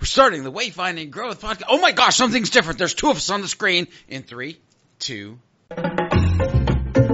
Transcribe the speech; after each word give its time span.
We're 0.00 0.06
starting 0.06 0.44
the 0.44 0.52
Wayfinding 0.52 1.10
Growth 1.10 1.40
podcast. 1.40 1.64
Oh 1.68 1.78
my 1.78 1.90
gosh, 1.90 2.16
something's 2.16 2.50
different. 2.50 2.78
There's 2.78 2.94
two 2.94 3.10
of 3.10 3.16
us 3.16 3.30
on 3.30 3.40
the 3.40 3.48
screen 3.48 3.88
in 4.08 4.22
three, 4.22 4.58
two. 5.00 5.38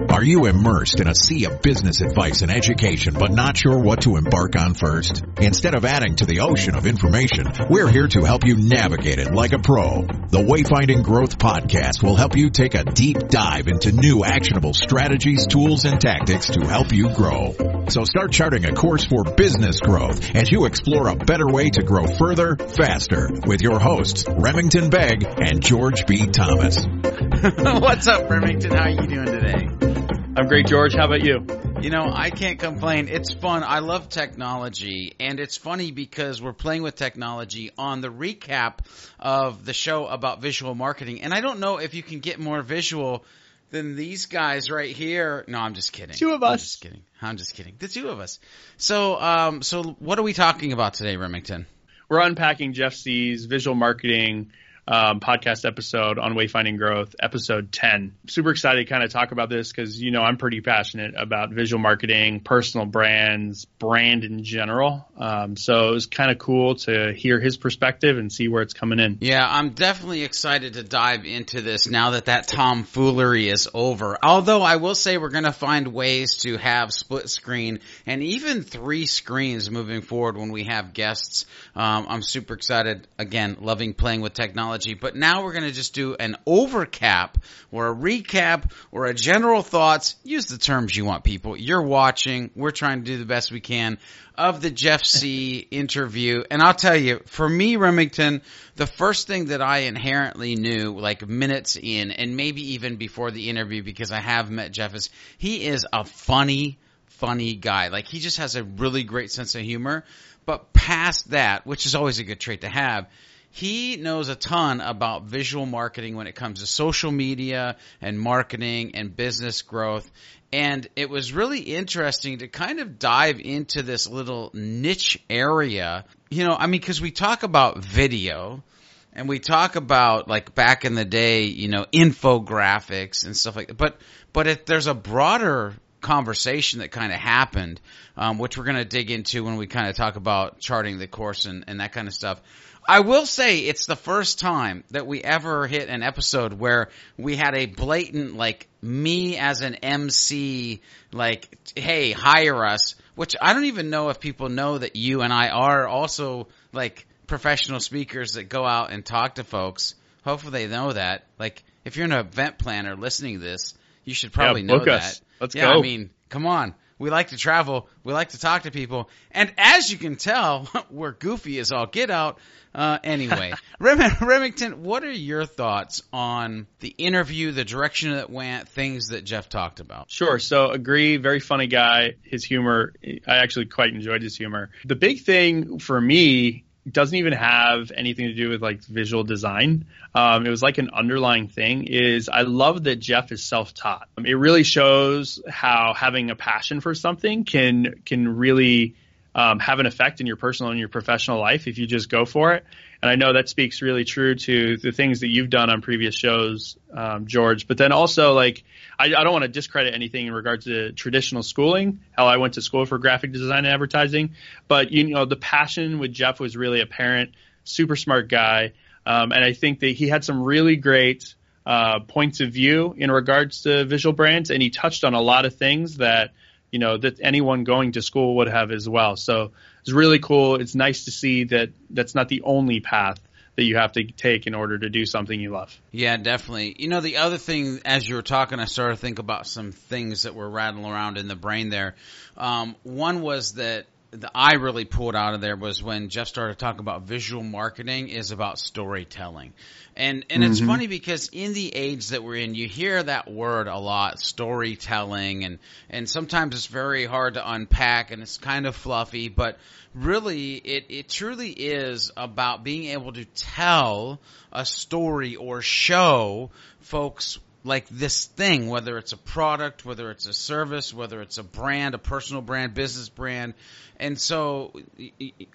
Are 0.09 0.23
you 0.23 0.47
immersed 0.47 1.01
in 1.01 1.09
a 1.09 1.15
sea 1.15 1.47
of 1.47 1.63
business 1.63 2.01
advice 2.01 2.43
and 2.43 2.51
education, 2.51 3.15
but 3.15 3.33
not 3.33 3.57
sure 3.57 3.79
what 3.79 4.03
to 4.03 4.17
embark 4.17 4.57
on 4.57 4.75
first? 4.75 5.25
Instead 5.41 5.75
of 5.75 5.85
adding 5.85 6.17
to 6.17 6.27
the 6.27 6.41
ocean 6.41 6.75
of 6.75 6.87
information, 6.87 7.47
we're 7.69 7.89
here 7.89 8.07
to 8.09 8.23
help 8.23 8.45
you 8.45 8.57
navigate 8.57 9.19
it 9.19 9.33
like 9.33 9.53
a 9.53 9.59
pro. 9.59 10.03
The 10.03 10.39
Wayfinding 10.39 11.03
Growth 11.03 11.39
Podcast 11.39 12.03
will 12.03 12.17
help 12.17 12.37
you 12.37 12.51
take 12.51 12.75
a 12.75 12.85
deep 12.85 13.29
dive 13.29 13.69
into 13.69 13.93
new 13.93 14.25
actionable 14.25 14.75
strategies, 14.75 15.47
tools, 15.47 15.85
and 15.85 16.01
tactics 16.01 16.49
to 16.51 16.67
help 16.67 16.93
you 16.93 17.13
grow. 17.15 17.55
So 17.89 18.05
start 18.05 18.33
charting 18.33 18.65
a 18.65 18.75
course 18.75 19.05
for 19.05 19.25
business 19.25 19.81
growth 19.81 20.35
as 20.35 20.51
you 20.51 20.67
explore 20.67 21.09
a 21.09 21.17
better 21.17 21.47
way 21.47 21.71
to 21.71 21.83
grow 21.83 22.07
further, 22.07 22.57
faster 22.57 23.29
with 23.47 23.63
your 23.63 23.79
hosts, 23.79 24.25
Remington 24.29 24.91
Begg 24.91 25.25
and 25.25 25.63
George 25.63 26.07
B. 26.07 26.27
Thomas. 26.27 26.87
What's 27.43 28.07
up, 28.07 28.31
Remington? 28.31 28.71
How 28.73 28.85
are 28.85 28.91
you 28.91 29.07
doing 29.07 29.27
today? 29.27 30.04
I'm 30.37 30.49
great, 30.49 30.67
George. 30.67 30.97
How 30.97 31.05
about 31.05 31.23
you? 31.23 31.47
You 31.81 31.91
know, 31.91 32.11
I 32.13 32.31
can't 32.31 32.59
complain. 32.59 33.07
It's 33.07 33.33
fun. 33.33 33.63
I 33.63 33.79
love 33.79 34.09
technology. 34.09 35.15
And 35.21 35.39
it's 35.39 35.57
funny 35.57 35.93
because 35.93 36.43
we're 36.43 36.53
playing 36.53 36.83
with 36.83 36.97
technology 36.97 37.71
on 37.79 38.01
the 38.01 38.09
recap 38.09 38.81
of 39.21 39.65
the 39.65 39.73
show 39.73 40.09
about 40.09 40.43
visual 40.43 40.75
marketing. 40.75 41.23
And 41.23 41.33
I 41.33 41.41
don't 41.41 41.61
know 41.61 41.79
if 41.79 41.95
you 41.95 42.03
can 42.03 42.19
get 42.19 42.41
more 42.41 42.63
visual 42.63 43.25
than 43.71 43.95
these 43.95 44.27
guys 44.27 44.71
right 44.71 44.95
here. 44.95 45.45
No, 45.47 45.61
I'm 45.61 45.75
just 45.75 45.93
kidding. 45.93 46.17
Two 46.17 46.33
of 46.33 46.43
I'm 46.43 46.55
us. 46.55 46.63
just 46.63 46.81
kidding. 46.81 47.05
I'm 47.23 47.37
just 47.37 47.55
kidding. 47.55 47.77
The 47.79 47.87
two 47.87 48.09
of 48.09 48.19
us. 48.19 48.41
So, 48.77 49.21
um, 49.21 49.63
so 49.63 49.85
what 49.85 50.19
are 50.19 50.23
we 50.25 50.33
talking 50.33 50.73
about 50.73 50.95
today, 50.95 51.17
Remington? 51.17 51.67
We're 52.09 52.21
unpacking 52.21 52.73
Jeff 52.73 52.95
Sieh's 52.95 53.45
visual 53.45 53.77
marketing 53.77 54.51
um, 54.87 55.21
podcast 55.21 55.65
episode 55.65 56.19
on 56.19 56.35
Wayfinding 56.35 56.77
Growth, 56.77 57.15
episode 57.19 57.73
10. 57.73 58.15
Super 58.27 58.51
excited 58.51 58.87
to 58.87 58.93
kind 58.93 59.03
of 59.03 59.11
talk 59.11 59.33
about 59.33 59.49
this 59.49 59.73
because, 59.73 60.01
you 60.01 60.11
know, 60.11 60.21
I'm 60.21 60.37
pretty 60.37 60.61
passionate 60.61 61.15
about 61.17 61.51
visual 61.51 61.81
marketing, 61.81 62.41
personal 62.41 62.87
brands, 62.87 63.65
brand 63.79 64.25
in 64.25 64.45
general. 64.45 65.09
Um, 65.17 65.57
so 65.57 65.89
it 65.89 65.93
was 65.93 66.07
kind 66.07 66.31
of 66.31 66.39
cool 66.39 66.75
to 66.77 67.15
hear 67.15 67.41
his 67.41 67.57
perspective 67.57 68.19
and 68.19 68.31
see 68.31 68.49
where 68.49 68.63
it's 68.63 68.75
coming 68.75 68.99
in. 68.99 69.19
Yeah, 69.21 69.47
I'm 69.49 69.71
definitely 69.71 70.23
excited 70.23 70.75
to 70.75 70.83
dive 70.83 71.25
into 71.25 71.63
this 71.63 71.89
now 71.89 72.11
that 72.11 72.27
that 72.27 72.49
tomfoolery 72.49 73.49
is 73.49 73.69
over. 73.73 74.19
Although 74.23 74.63
I 74.63 74.77
will 74.77 74.95
say 74.95 75.17
we're 75.17 75.31
going 75.31 75.45
to 75.45 75.53
find 75.53 75.89
ways 75.89 76.37
to 76.43 76.59
have 76.59 76.93
split 76.93 77.31
screen 77.31 77.81
and 78.07 78.23
even 78.23 78.63
three 78.63 79.07
screens 79.07 79.71
moving 79.71 80.03
forward 80.03 80.37
when 80.37 80.53
we 80.53 80.65
have 80.65 80.93
guests. 80.93 81.47
Um, 81.75 82.07
I'm 82.09 82.23
super 82.23 82.53
excited. 82.53 83.09
Again, 83.19 83.57
loving 83.61 83.95
playing 83.95 84.21
with 84.21 84.35
technology. 84.35 84.74
But 85.01 85.17
now 85.17 85.45
we're 85.45 85.53
going 85.53 85.65
to 85.65 85.73
just 85.73 85.95
do 85.95 86.17
an 86.19 86.37
overcap 86.47 87.39
or 87.71 87.89
a 87.89 87.95
recap 87.95 88.73
or 88.91 89.07
a 89.07 89.15
general 89.15 89.63
thoughts. 89.63 90.17
Use 90.25 90.47
the 90.47 90.59
terms 90.59 90.97
you 90.97 91.05
want, 91.05 91.25
people. 91.25 91.57
You're 91.57 91.83
watching. 91.83 92.51
We're 92.57 92.71
trying 92.71 93.01
to 93.01 93.05
do 93.05 93.19
the 93.19 93.25
best 93.25 93.53
we 93.53 93.61
can 93.61 93.99
of 94.37 94.61
the 94.61 94.71
Jeff 94.71 95.05
Sieh 95.05 95.67
interview. 95.71 96.43
And 96.51 96.63
I'll 96.63 96.75
tell 96.75 96.97
you, 96.97 97.21
for 97.27 97.49
me, 97.49 97.77
Remington, 97.77 98.43
the 98.77 98.87
first 98.87 99.27
thing 99.27 99.47
that 99.47 99.63
I 99.63 99.79
inherently 99.79 100.57
knew, 100.57 100.99
like 100.99 101.27
minutes 101.27 101.77
in, 101.81 102.11
and 102.11 102.37
maybe 102.37 102.73
even 102.73 102.97
before 102.97 103.31
the 103.31 103.49
interview, 103.49 103.83
because 103.83 104.11
I 104.13 104.21
have 104.21 104.51
met 104.51 104.73
Jeff, 104.73 104.95
is 104.95 105.11
he 105.39 105.65
is 105.67 105.87
a 105.93 106.05
funny, 106.05 106.79
funny 107.07 107.55
guy. 107.55 107.89
Like 107.89 108.07
he 108.09 108.19
just 108.19 108.39
has 108.39 108.57
a 108.57 108.65
really 108.65 109.05
great 109.05 109.31
sense 109.31 109.55
of 109.55 109.63
humor. 109.63 110.05
But 110.47 110.73
past 110.73 111.31
that, 111.31 111.67
which 111.67 111.87
is 111.87 111.95
always 111.95 112.19
a 112.19 112.25
good 112.25 112.41
trait 112.41 112.63
to 112.63 112.69
have, 112.69 113.07
he 113.55 113.97
knows 113.97 114.29
a 114.29 114.35
ton 114.35 114.81
about 114.81 115.27
visual 115.27 115.65
marketing 115.65 116.17
when 116.17 116.27
it 116.27 116.35
comes 116.35 116.59
to 116.59 116.67
social 116.67 117.13
media 117.13 117.77
and 118.01 118.19
marketing 118.19 118.97
and 118.97 119.15
business 119.15 119.63
growth. 119.63 120.11
And 120.53 120.89
it 120.97 121.09
was 121.09 121.33
really 121.33 121.61
interesting 121.61 122.39
to 122.39 122.49
kind 122.49 122.81
of 122.81 122.99
dive 122.99 123.39
into 123.39 123.85
this 123.85 124.09
little 124.09 124.51
niche 124.55 125.23
area. 125.31 126.05
You 126.31 126.43
know, 126.43 126.57
I 126.59 126.67
mean, 126.67 126.81
cause 126.81 127.01
we 127.01 127.13
talk 127.13 127.45
about 127.45 127.79
video 127.79 128.65
and 129.13 129.29
we 129.29 129.39
talk 129.39 129.77
about 129.77 130.27
like 130.27 130.57
back 130.57 130.85
in 130.85 130.97
the 130.97 131.05
day, 131.05 131.45
you 131.45 131.69
know, 131.69 131.87
infographics 131.93 133.25
and 133.25 133.37
stuff 133.37 133.55
like 133.55 133.69
that. 133.69 133.77
But, 133.77 134.01
but 134.33 134.49
if 134.49 134.67
there's 134.67 134.89
a 134.89 134.95
broader 134.95 135.75
conversation 136.01 136.81
that 136.81 136.91
kind 136.91 137.13
of 137.13 137.21
happened, 137.21 137.81
um, 138.17 138.39
which 138.39 138.59
we're 138.59 138.65
going 138.65 138.77
to 138.77 138.85
dig 138.85 139.13
into 139.13 139.45
when 139.45 139.57
we 139.57 139.69
kind 139.69 139.89
of 139.89 139.95
talk 139.95 140.17
about 140.17 140.59
charting 140.59 140.99
the 140.99 141.07
course 141.07 141.47
and, 141.47 141.65
and 141.69 141.79
that 141.79 141.93
kind 141.93 142.09
of 142.09 142.15
stuff. 142.15 142.43
I 142.87 143.01
will 143.01 143.27
say 143.27 143.61
it's 143.61 143.87
the 143.87 143.97
first 143.97 144.39
time 144.39 144.85
that 144.91 145.07
we 145.07 145.23
ever 145.23 145.67
hit 145.67 145.89
an 145.89 146.03
episode 146.03 146.53
where 146.53 146.91
we 147.17 147.37
had 147.37 147.57
a 147.57 147.67
blatant, 147.67 148.37
like, 148.37 148.69
me 148.83 149.37
as 149.39 149.61
an 149.61 149.77
MC, 149.77 150.81
like, 151.13 151.49
hey, 151.77 152.13
hire 152.13 152.65
us, 152.65 152.95
which 153.15 153.37
I 153.41 153.55
don't 153.55 153.67
even 153.67 153.91
know 153.91 154.11
if 154.11 154.21
people 154.21 154.49
know 154.49 154.79
that 154.79 154.97
you 154.97 155.23
and 155.23 155.33
I 155.33 155.49
are 155.49 155.87
also, 155.87 156.49
like, 156.73 157.07
professional 157.27 157.81
speakers 157.81 158.35
that 158.35 158.45
go 158.45 158.65
out 158.65 158.93
and 158.93 159.05
talk 159.05 159.37
to 159.37 159.45
folks. 159.45 159.95
Hopefully 160.25 160.67
they 160.67 160.73
know 160.75 160.93
that. 160.93 161.25
Like, 161.39 161.63
if 161.85 161.97
you're 161.97 162.07
an 162.07 162.13
event 162.13 162.59
planner 162.59 162.97
listening 162.97 163.35
to 163.35 163.45
this, 163.45 163.75
you 164.05 164.15
should 164.15 164.33
probably 164.33 164.63
Yeah, 164.63 164.67
know 164.67 164.79
book 164.79 164.87
that. 164.87 165.21
Let's 165.41 165.55
yeah, 165.55 165.73
go. 165.73 165.79
I 165.79 165.83
mean, 165.83 166.11
come 166.29 166.47
on. 166.47 166.75
We 166.99 167.11
like 167.11 167.29
to 167.29 167.37
travel. 167.37 167.89
We 168.05 168.13
like 168.13 168.31
to 168.31 168.41
talk 168.41 168.63
to 168.63 168.71
people. 168.71 169.11
And 169.31 169.53
as 169.59 169.91
you 169.91 169.99
can 169.99 170.17
tell, 170.17 170.69
we're 170.91 171.13
goofy 171.13 171.59
as 171.59 171.73
all 171.73 171.87
get 171.87 172.11
out. 172.11 172.39
Uh, 172.75 172.99
anyway, 173.05 173.53
Rem- 173.79 174.17
Remington, 174.21 174.83
what 174.83 175.05
are 175.05 175.13
your 175.13 175.47
thoughts 175.47 176.03
on 176.13 176.67
the 176.81 176.89
interview, 176.89 177.53
the 177.53 177.65
direction 177.65 178.13
it 178.13 178.29
went, 178.29 178.69
things 178.69 179.09
that 179.09 179.25
Jeff 179.25 179.49
talked 179.49 179.81
about? 179.81 180.11
Sure. 180.11 180.39
So 180.39 180.71
agree. 180.71 181.17
Very 181.17 181.41
funny 181.41 181.67
guy. 181.67 182.15
His 182.23 182.45
humor, 182.45 182.95
I 183.05 183.37
actually 183.37 183.67
quite 183.67 183.91
enjoyed 183.91 184.23
his 184.23 184.37
humor. 184.37 184.71
The 184.85 184.97
big 184.97 185.23
thing 185.23 185.79
for 185.79 186.01
me 186.01 186.65
doesn't 186.91 187.17
even 187.17 187.33
have 187.33 187.91
anything 187.95 188.27
to 188.27 188.35
do 188.35 188.51
with 188.51 188.63
like 188.63 188.83
visual 188.83 189.25
design. 189.25 189.87
Um, 190.15 190.47
it 190.47 190.51
was 190.51 190.63
like 190.63 190.79
an 190.79 190.91
underlying 190.93 191.49
thing 191.49 191.87
is 191.87 192.29
I 192.29 192.43
love 192.43 192.85
that 192.85 192.97
Jeff 192.97 193.33
is 193.33 193.43
self-taught. 193.43 194.09
Um, 194.19 194.27
it 194.27 194.35
really 194.35 194.65
shows 194.65 195.41
how 195.49 195.95
having 195.95 196.31
a 196.31 196.37
passion 196.37 196.81
for 196.81 196.95
something 196.95 197.45
can, 197.45 198.03
can 198.05 198.37
really, 198.37 198.97
um, 199.35 199.59
have 199.59 199.81
an 199.81 199.87
effect 199.87 200.21
in 200.21 200.27
your 200.27 200.37
personal 200.37 200.71
and 200.71 200.79
your 200.79 200.89
professional 200.89 201.41
life 201.41 201.67
if 201.67 201.79
you 201.79 201.87
just 201.87 202.09
go 202.09 202.25
for 202.25 202.55
it. 202.55 202.65
And 203.05 203.11
I 203.11 203.17
know 203.17 203.35
that 203.35 203.51
speaks 203.51 203.83
really 203.83 204.05
true 204.05 204.35
to 204.35 204.79
the 204.79 204.91
things 204.91 205.21
that 205.21 205.29
you've 205.29 205.51
done 205.51 205.69
on 205.69 205.83
previous 205.83 206.15
shows, 206.15 206.79
um, 206.91 207.27
George. 207.27 207.69
But 207.69 207.77
then 207.77 207.93
also, 207.93 208.33
like, 208.33 208.65
I, 208.99 209.15
I 209.15 209.25
don't 209.25 209.33
want 209.35 209.43
to 209.43 209.49
discredit 209.49 209.93
anything 209.93 210.27
in 210.27 210.33
regards 210.33 210.65
to 210.65 210.91
traditional 210.93 211.43
schooling. 211.43 212.01
How 212.13 212.25
I 212.29 212.39
went 212.39 212.55
to 212.55 212.63
school 212.63 212.87
for 212.87 212.97
graphic 212.97 213.31
design 213.33 213.59
and 213.59 213.67
advertising, 213.67 214.37
but 214.69 214.91
you 214.91 215.05
know, 215.11 215.27
the 215.27 215.37
passion 215.37 215.99
with 215.99 216.15
Jeff 216.15 216.41
was 216.41 216.57
really 216.57 216.81
apparent. 216.81 217.33
Super 217.65 217.95
smart 217.95 218.31
guy, 218.31 218.73
um, 219.05 219.33
and 219.33 219.45
I 219.45 219.53
think 219.53 219.81
that 219.81 219.95
he 219.95 220.09
had 220.09 220.25
some 220.25 220.43
really 220.43 220.77
great 220.77 221.35
uh, 221.67 222.01
points 222.01 222.41
of 222.41 222.53
view 222.53 222.95
in 222.97 223.11
regards 223.11 223.65
to 223.65 223.85
visual 223.85 224.15
brands, 224.15 224.51
and 224.51 224.63
he 224.63 224.71
touched 224.71 225.05
on 225.05 225.13
a 225.13 225.21
lot 225.21 225.45
of 225.45 225.57
things 225.57 225.99
that 225.99 226.33
you 226.75 226.81
know 226.81 226.97
that 226.97 227.21
anyone 227.21 227.63
going 227.63 227.93
to 227.93 228.03
school 228.03 228.35
would 228.39 228.49
have 228.49 228.73
as 228.73 228.89
well. 228.89 229.15
So 229.15 229.53
it's 229.83 229.93
really 229.93 230.19
cool. 230.19 230.57
It's 230.57 230.75
nice 230.75 231.05
to 231.05 231.13
see 231.13 231.45
that 231.45 231.69
that's 231.89 232.17
not 232.17 232.29
the 232.29 232.43
only 232.43 232.81
path 232.81 233.21
that 233.55 233.63
you 233.63 233.77
have 233.77 233.93
to 233.93 234.03
take 234.03 234.49
in 234.49 234.57
order 234.57 234.77
to 234.77 234.91
do 234.91 235.07
something 235.07 235.39
you 235.39 235.51
love. 235.51 235.81
Yeah, 235.93 236.17
definitely. 236.17 236.75
You 236.77 236.89
know, 236.89 237.01
the 237.01 237.19
other 237.19 237.39
thing, 237.39 237.81
as 237.85 238.09
you 238.09 238.17
were 238.17 238.23
talking, 238.23 238.59
I 238.59 238.65
started 238.65 238.97
to 238.97 239.01
think 239.01 239.21
about 239.21 239.47
some 239.47 239.71
things 239.71 240.23
that 240.23 240.35
were 240.35 240.51
rattling 240.51 240.85
around 240.85 241.17
in 241.17 241.29
the 241.29 241.37
brain 241.37 241.69
there. 241.69 241.95
Um, 242.37 242.75
one 242.83 243.23
was 243.23 243.53
that 243.53 243.87
the 244.15 244.31
I 244.33 244.55
really 244.55 244.85
pulled 244.85 245.17
out 245.17 245.35
of 245.35 245.41
there 245.41 245.57
was 245.57 245.83
when 245.83 246.09
Jeff 246.09 246.29
started 246.29 246.59
talking 246.59 246.81
about 246.81 247.03
visual 247.03 247.43
marketing 247.43 248.09
is 248.09 248.31
about 248.31 248.59
storytelling. 248.59 249.53
And 249.97 250.25
and 250.31 250.45
it's 250.45 250.59
mm-hmm. 250.59 250.69
funny 250.69 250.87
because 250.87 251.31
in 251.33 251.53
the 251.53 251.75
age 251.75 252.09
that 252.09 252.23
we're 252.23 252.37
in, 252.37 252.55
you 252.55 252.69
hear 252.69 253.03
that 253.03 253.31
word 253.31 253.67
a 253.67 253.79
lot, 253.79 254.21
storytelling, 254.21 255.45
and 255.45 255.59
and 255.91 256.09
sometimes 256.09 256.55
it's 256.55 256.67
very 256.67 257.07
hard 257.07 257.35
to 257.35 257.53
unpack 257.53 258.13
and 258.13 258.23
it's 258.23 258.39
kind 258.39 258.67
of 258.67 258.77
fluffy, 258.77 259.29
but 259.29 259.59
really 259.95 260.55
it 260.55 260.87
it 260.89 261.09
truly 261.09 261.51
is 261.51 262.11
about 262.17 262.65
being 262.65 262.85
able 262.85 263.13
to 263.13 263.25
tell 263.25 264.21
a 264.53 264.65
story 264.65 265.37
or 265.37 265.61
show 265.61 266.51
folks 266.81 267.39
like 267.65 267.89
this 267.89 268.27
thing, 268.27 268.69
whether 268.69 268.99
it's 268.99 269.13
a 269.13 269.17
product, 269.17 269.85
whether 269.85 270.11
it's 270.11 270.27
a 270.27 270.35
service, 270.35 270.93
whether 270.93 271.23
it's 271.23 271.39
a 271.39 271.43
brand, 271.43 271.95
a 271.95 271.99
personal 271.99 272.43
brand, 272.43 272.75
business 272.75 273.09
brand. 273.09 273.55
And 273.99 274.21
so 274.21 274.73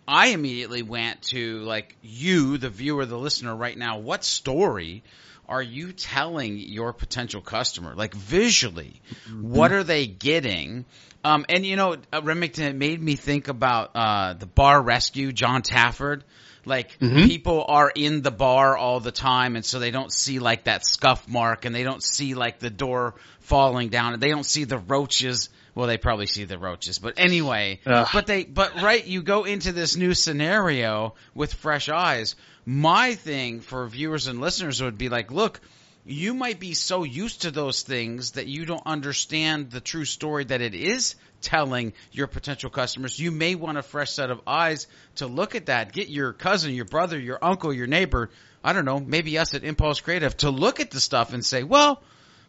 I 0.07 0.27
immediately 0.27 0.81
went 0.81 1.21
to 1.23 1.59
like 1.59 1.95
you, 2.01 2.57
the 2.57 2.69
viewer, 2.69 3.05
the 3.05 3.17
listener 3.17 3.55
right 3.55 3.77
now, 3.77 3.99
what 3.99 4.23
story 4.23 5.03
are 5.47 5.61
you 5.61 5.91
telling 5.91 6.57
your 6.57 6.93
potential 6.93 7.41
customer? 7.41 7.93
Like 7.95 8.13
visually, 8.13 9.01
what 9.41 9.71
are 9.71 9.83
they 9.83 10.07
getting? 10.07 10.85
Um, 11.23 11.45
and 11.49 11.65
you 11.65 11.75
know, 11.75 11.97
uh, 12.13 12.21
Remington, 12.23 12.65
it 12.65 12.75
made 12.75 13.01
me 13.01 13.15
think 13.15 13.49
about, 13.49 13.91
uh, 13.93 14.33
the 14.33 14.45
bar 14.45 14.81
rescue, 14.81 15.31
Jon 15.31 15.61
Taffer. 15.61 16.21
Like 16.65 16.97
mm-hmm. 16.99 17.25
people 17.25 17.65
are 17.67 17.91
in 17.93 18.21
the 18.21 18.31
bar 18.31 18.77
all 18.77 18.99
the 18.99 19.11
time, 19.11 19.55
and 19.55 19.65
so 19.65 19.79
they 19.79 19.91
don't 19.91 20.11
see 20.11 20.39
like 20.39 20.65
that 20.65 20.85
scuff 20.85 21.27
mark, 21.27 21.65
and 21.65 21.73
they 21.75 21.83
don't 21.83 22.03
see 22.03 22.35
like 22.35 22.59
the 22.59 22.69
door 22.69 23.15
falling 23.39 23.89
down, 23.89 24.13
and 24.13 24.21
they 24.21 24.29
don't 24.29 24.45
see 24.45 24.63
the 24.63 24.77
roaches. 24.77 25.49
Well, 25.75 25.87
they 25.87 25.97
probably 25.97 26.25
see 26.25 26.43
the 26.43 26.57
roaches, 26.57 26.99
but 26.99 27.13
anyway. 27.17 27.79
Ugh. 27.85 28.07
But 28.11 28.27
they, 28.27 28.43
but 28.43 28.81
right, 28.81 29.05
you 29.05 29.21
go 29.21 29.45
into 29.45 29.71
this 29.71 29.95
new 29.95 30.13
scenario 30.13 31.15
with 31.33 31.53
fresh 31.53 31.89
eyes. 31.89 32.35
My 32.65 33.15
thing 33.15 33.61
for 33.61 33.87
viewers 33.87 34.27
and 34.27 34.41
listeners 34.41 34.81
would 34.81 34.97
be 34.97 35.09
like, 35.09 35.31
look, 35.31 35.61
you 36.09 36.33
might 36.33 36.59
be 36.59 36.73
so 36.73 37.03
used 37.03 37.43
to 37.43 37.51
those 37.51 37.83
things 37.83 38.31
that 38.31 38.47
you 38.47 38.65
don't 38.65 38.81
understand 38.85 39.69
the 39.69 39.79
true 39.79 40.05
story 40.05 40.43
that 40.45 40.59
it 40.59 40.73
is 40.73 41.15
telling 41.41 41.93
your 42.11 42.25
potential 42.25 42.71
customers. 42.71 43.19
You 43.19 43.31
may 43.31 43.53
want 43.53 43.77
a 43.77 43.83
fresh 43.83 44.11
set 44.11 44.31
of 44.31 44.41
eyes 44.47 44.87
to 45.15 45.27
look 45.27 45.53
at 45.53 45.67
that. 45.67 45.93
Get 45.93 46.09
your 46.09 46.33
cousin, 46.33 46.73
your 46.73 46.85
brother, 46.85 47.19
your 47.19 47.37
uncle, 47.41 47.71
your 47.71 47.85
neighbor, 47.85 48.31
I 48.63 48.73
don't 48.73 48.85
know, 48.85 48.99
maybe 48.99 49.37
us 49.37 49.53
at 49.53 49.63
Impulse 49.63 49.99
Creative 49.99 50.35
to 50.37 50.49
look 50.49 50.79
at 50.79 50.89
the 50.89 50.99
stuff 50.99 51.33
and 51.33 51.45
say, 51.45 51.63
well, 51.63 52.01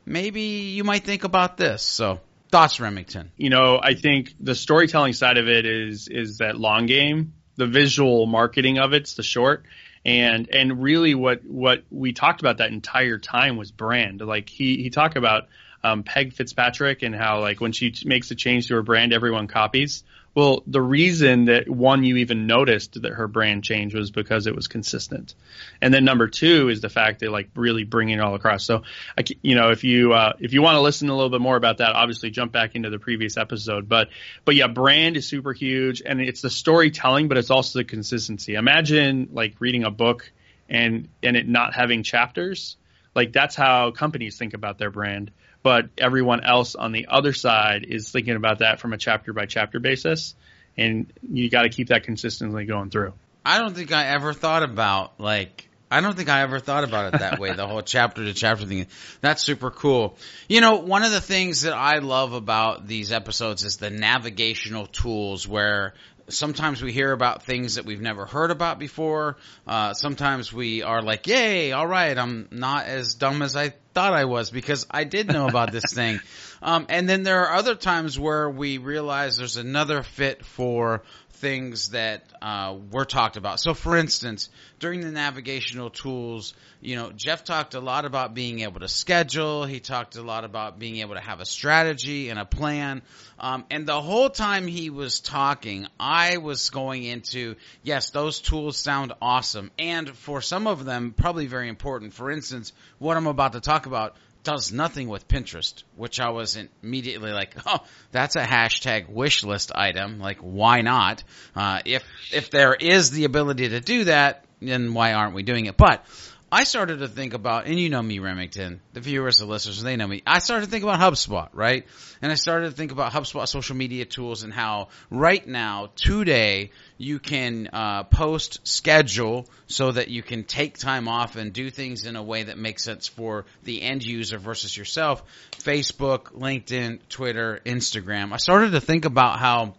maybe 0.07 0.41
you 0.41 0.83
might 0.83 1.05
think 1.05 1.25
about 1.25 1.59
this. 1.59 1.83
So 1.83 2.21
thoughts, 2.51 2.81
Remington. 2.81 3.31
You 3.37 3.51
know, 3.51 3.79
I 3.83 3.93
think 3.93 4.35
the 4.41 4.55
storytelling 4.55 5.13
side 5.13 5.37
of 5.37 5.49
it 5.49 5.67
is 5.67 6.09
is 6.09 6.39
that 6.39 6.57
long 6.57 6.87
game. 6.87 7.35
The 7.57 7.67
visual 7.67 8.25
marketing 8.25 8.79
of 8.79 8.95
it's 8.95 9.15
the 9.15 9.23
short 9.23 9.65
and 10.05 10.49
and 10.51 10.83
really 10.83 11.15
what 11.15 11.45
what 11.45 11.83
we 11.91 12.13
talked 12.13 12.41
about 12.41 12.59
that 12.59 12.71
entire 12.71 13.19
time 13.19 13.57
was 13.57 13.71
brand 13.71 14.21
like 14.21 14.49
he 14.49 14.83
he 14.83 14.91
talked 14.91 15.17
about 15.17 15.49
um, 15.83 16.03
Peg 16.03 16.33
Fitzpatrick 16.35 17.03
and 17.03 17.15
how 17.15 17.41
like 17.41 17.61
when 17.61 17.73
she 17.73 17.95
makes 18.05 18.31
a 18.31 18.35
change 18.35 18.69
to 18.69 18.75
her 18.75 18.83
brand, 18.83 19.13
everyone 19.13 19.47
copies. 19.47 20.05
Well, 20.35 20.63
the 20.67 20.81
reason 20.81 21.47
that 21.47 21.69
one 21.69 22.05
you 22.05 22.19
even 22.19 22.47
noticed 22.47 23.03
that 23.03 23.13
her 23.13 23.27
brand 23.27 23.65
change 23.65 23.95
was 23.95 24.13
because 24.13 24.47
it 24.47 24.55
was 24.55 24.69
consistent, 24.69 25.35
and 25.83 25.93
then 25.93 26.05
number 26.05 26.29
two 26.29 26.69
is 26.69 26.81
the 26.81 26.89
fact 26.89 27.21
that 27.21 27.33
like 27.33 27.51
really 27.57 27.83
bringing 27.83 28.19
it 28.19 28.21
all 28.21 28.37
across. 28.37 28.65
So, 28.65 28.83
I, 29.19 29.25
you 29.43 29.57
know, 29.57 29.71
if 29.71 29.83
you 29.83 30.13
uh, 30.13 30.35
if 30.39 30.53
you 30.53 30.63
want 30.63 30.77
to 30.77 30.83
listen 30.83 31.09
a 31.09 31.15
little 31.15 31.31
bit 31.31 31.41
more 31.41 31.57
about 31.57 31.79
that, 31.79 31.93
obviously 31.97 32.31
jump 32.31 32.53
back 32.53 32.77
into 32.77 32.91
the 32.91 33.01
previous 33.01 33.37
episode. 33.37 33.89
But 33.89 34.11
but 34.45 34.55
yeah, 34.55 34.69
brand 34.69 35.17
is 35.17 35.27
super 35.27 35.53
huge, 35.53 36.01
and 36.07 36.21
it's 36.21 36.43
the 36.43 36.51
storytelling, 36.51 37.27
but 37.27 37.37
it's 37.37 37.51
also 37.51 37.81
the 37.81 37.85
consistency. 37.85 38.55
Imagine 38.55 39.31
like 39.33 39.57
reading 39.59 39.83
a 39.83 39.91
book 39.91 40.31
and 40.69 41.09
and 41.25 41.37
it 41.37 41.49
not 41.49 41.75
having 41.75 42.05
chapters. 42.05 42.77
Like 43.17 43.33
that's 43.33 43.57
how 43.57 43.91
companies 43.91 44.39
think 44.39 44.55
about 44.55 44.79
their 44.79 44.91
brand 44.91 45.33
but 45.63 45.89
everyone 45.99 46.45
else 46.45 46.75
on 46.75 46.93
the 46.93 47.07
other 47.09 47.33
side 47.33 47.85
is 47.89 48.11
thinking 48.11 48.37
about 48.37 48.61
that 48.61 48.81
from 48.81 48.93
a 48.93 48.99
chapter 48.99 49.33
by 49.33 49.47
chapter 49.47 49.81
basis, 49.81 50.35
and 50.77 51.13
you 51.31 51.51
got 51.51 51.63
to 51.63 51.69
keep 51.69 51.89
that 51.89 52.05
consistently 52.05 52.65
going 52.65 52.91
through. 52.91 53.13
I 53.45 53.59
don't 53.59 53.75
think 53.75 53.93
I 53.93 54.07
ever 54.09 54.33
thought 54.33 54.63
about 54.63 55.19
like 55.19 55.69
I 55.91 56.01
don't 56.01 56.17
think 56.17 56.29
I 56.29 56.43
ever 56.43 56.61
thought 56.61 56.85
about 56.85 57.15
it 57.15 57.19
that 57.19 57.41
way. 57.41 57.53
The 57.53 57.67
whole 57.67 57.83
chapter 57.83 58.25
to 58.25 58.33
chapter 58.33 58.65
thing. 58.65 58.87
That's 59.21 59.43
super 59.43 59.71
cool. 59.71 60.17
You 60.49 60.61
know, 60.61 60.77
one 60.77 61.03
of 61.03 61.11
the 61.11 61.21
things 61.21 61.63
that 61.63 61.73
I 61.73 61.99
love 61.99 62.33
about 62.33 62.87
these 62.87 63.11
episodes 63.11 63.65
is 63.65 63.79
the 63.79 63.91
navigational 63.91 64.87
tools 64.87 65.49
where 65.49 65.95
sometimes 66.29 66.81
we 66.81 66.93
hear 66.93 67.11
about 67.11 67.43
things 67.43 67.75
that 67.75 67.85
we've 67.85 68.01
never 68.01 68.25
heard 68.25 68.53
about 68.53 68.79
before. 68.79 69.37
Uh, 69.67 69.93
sometimes 69.95 70.53
we 70.53 70.83
are 70.83 71.03
like, 71.03 71.27
yay, 71.27 71.73
all 71.73 71.87
right, 71.87 72.17
I'm 72.17 72.49
not 72.53 72.87
as 72.87 73.15
dumb 73.15 73.43
as 73.43 73.57
I 73.57 73.75
thought 73.95 74.13
I 74.13 74.25
was 74.25 74.51
because 74.51 74.87
I 74.91 75.05
did 75.05 75.29
know 75.29 75.47
about 75.47 75.73
this 75.73 75.85
thing. 75.93 76.21
Um, 76.63 76.87
and 76.89 77.09
then 77.09 77.23
there 77.23 77.47
are 77.47 77.55
other 77.55 77.75
times 77.75 78.19
where 78.19 78.49
we 78.49 78.79
realize 78.79 79.37
there's 79.37 79.57
another 79.57 80.03
fit 80.03 80.45
for 80.45 81.03
things 81.41 81.89
that 81.89 82.23
uh, 82.43 82.77
were 82.91 83.07
talked 83.07 83.37
about. 83.37 83.61
So, 83.61 83.73
for 83.73 83.97
instance, 83.97 84.51
during 84.79 85.01
the 85.01 85.11
navigational 85.11 85.89
tools, 85.89 86.55
you 86.83 86.97
know, 86.97 87.13
Jeff 87.13 87.45
talked 87.45 87.75
a 87.75 87.81
lot 87.81 88.05
about 88.05 88.35
being 88.35 88.61
able 88.61 88.81
to 88.81 88.89
schedule. 88.89 89.65
He 89.65 89.81
talked 89.81 90.17
a 90.17 90.23
lot 90.23 90.45
about 90.45 90.79
being 90.79 90.99
able 90.99 91.15
to 91.15 91.21
have 91.21 91.41
a 91.41 91.47
strategy 91.47 92.29
and 92.29 92.39
a 92.39 92.45
plan. 92.45 93.03
Um, 93.39 93.65
and 93.71 93.87
the 93.87 94.01
whole 94.01 94.29
time 94.29 94.67
he 94.67 94.91
was 94.91 95.21
talking, 95.21 95.87
I 95.99 96.37
was 96.37 96.71
going 96.71 97.05
into, 97.05 97.57
yes, 97.83 98.11
those 98.11 98.41
tools 98.41 98.77
sound 98.77 99.13
awesome. 99.21 99.71
And 99.79 100.11
for 100.11 100.43
some 100.43 100.67
of 100.67 100.85
them, 100.85 101.15
probably 101.17 101.47
very 101.47 101.69
important. 101.69 102.13
For 102.13 102.31
instance, 102.31 102.73
what 102.99 103.17
I'm 103.17 103.27
about 103.27 103.53
to 103.55 103.61
talk 103.61 103.80
about 103.87 104.17
does 104.43 104.73
nothing 104.73 105.09
with 105.09 105.29
Pinterest, 105.29 105.83
which 105.97 106.19
I 106.19 106.31
was 106.31 106.59
immediately 106.83 107.33
like, 107.33 107.55
oh, 107.67 107.81
that's 108.11 108.37
a 108.37 108.43
hashtag 108.43 109.09
wish 109.09 109.45
list 109.45 109.73
item. 109.75 110.19
Like, 110.19 110.39
why 110.39 110.81
not? 110.81 111.23
Uh, 111.55 111.81
if, 111.85 112.05
if 112.33 112.51
there 112.51 112.75
is 112.75 113.11
the 113.11 113.25
ability 113.25 113.71
to 113.71 113.81
do 113.81 114.05
that, 114.05 114.45
then 114.61 114.95
why 114.95 115.13
aren't 115.13 115.35
we 115.35 115.43
doing 115.43 115.67
it? 115.67 115.77
But 115.77 116.05
I 116.53 116.65
started 116.65 116.99
to 116.99 117.07
think 117.07 117.33
about, 117.33 117.67
and 117.67 117.79
you 117.79 117.91
know 117.91 118.03
me, 118.03 118.19
Remington, 118.19 118.81
the 118.93 119.01
viewers, 119.01 119.39
the 119.39 119.47
listeners, 119.47 119.81
they 119.83 119.95
know 119.95 120.07
me. 120.09 120.23
I 120.27 120.41
started 120.41 120.65
to 120.65 120.71
think 120.71 120.83
about 120.83 120.99
HubSpot, 120.99 121.49
right? 121.53 121.87
And 122.21 122.33
I 122.33 122.35
started 122.35 122.71
to 122.71 122.77
think 122.77 122.91
about 122.91 123.13
HubSpot 123.13 123.47
social 123.47 123.77
media 123.77 124.05
tools 124.05 124.43
and 124.43 124.53
how 124.53 124.89
right 125.11 125.47
now, 125.47 125.91
today, 125.95 126.73
you 126.99 127.21
can 127.21 127.69
uh, 127.73 128.03
post 128.03 128.67
schedule 128.67 129.47
so 129.69 129.93
that 129.93 130.09
you 130.09 130.25
can 130.25 130.43
take 130.43 130.77
time 130.77 131.07
off 131.07 131.37
and 131.37 131.53
do 131.53 131.71
things 131.71 132.05
in 132.05 132.17
a 132.17 132.23
way 132.23 132.43
that 132.43 132.59
makes 132.59 132.83
sense 132.83 133.07
for 133.07 133.45
the 133.63 133.81
end 133.83 134.05
user 134.05 134.37
versus 134.37 134.77
yourself. 134.77 135.23
Facebook, 135.53 136.33
LinkedIn, 136.33 136.99
Twitter, 137.09 137.61
Instagram. 137.65 138.33
I 138.33 138.39
started 138.39 138.73
to 138.73 138.81
think 138.81 139.05
about 139.05 139.39
how 139.39 139.75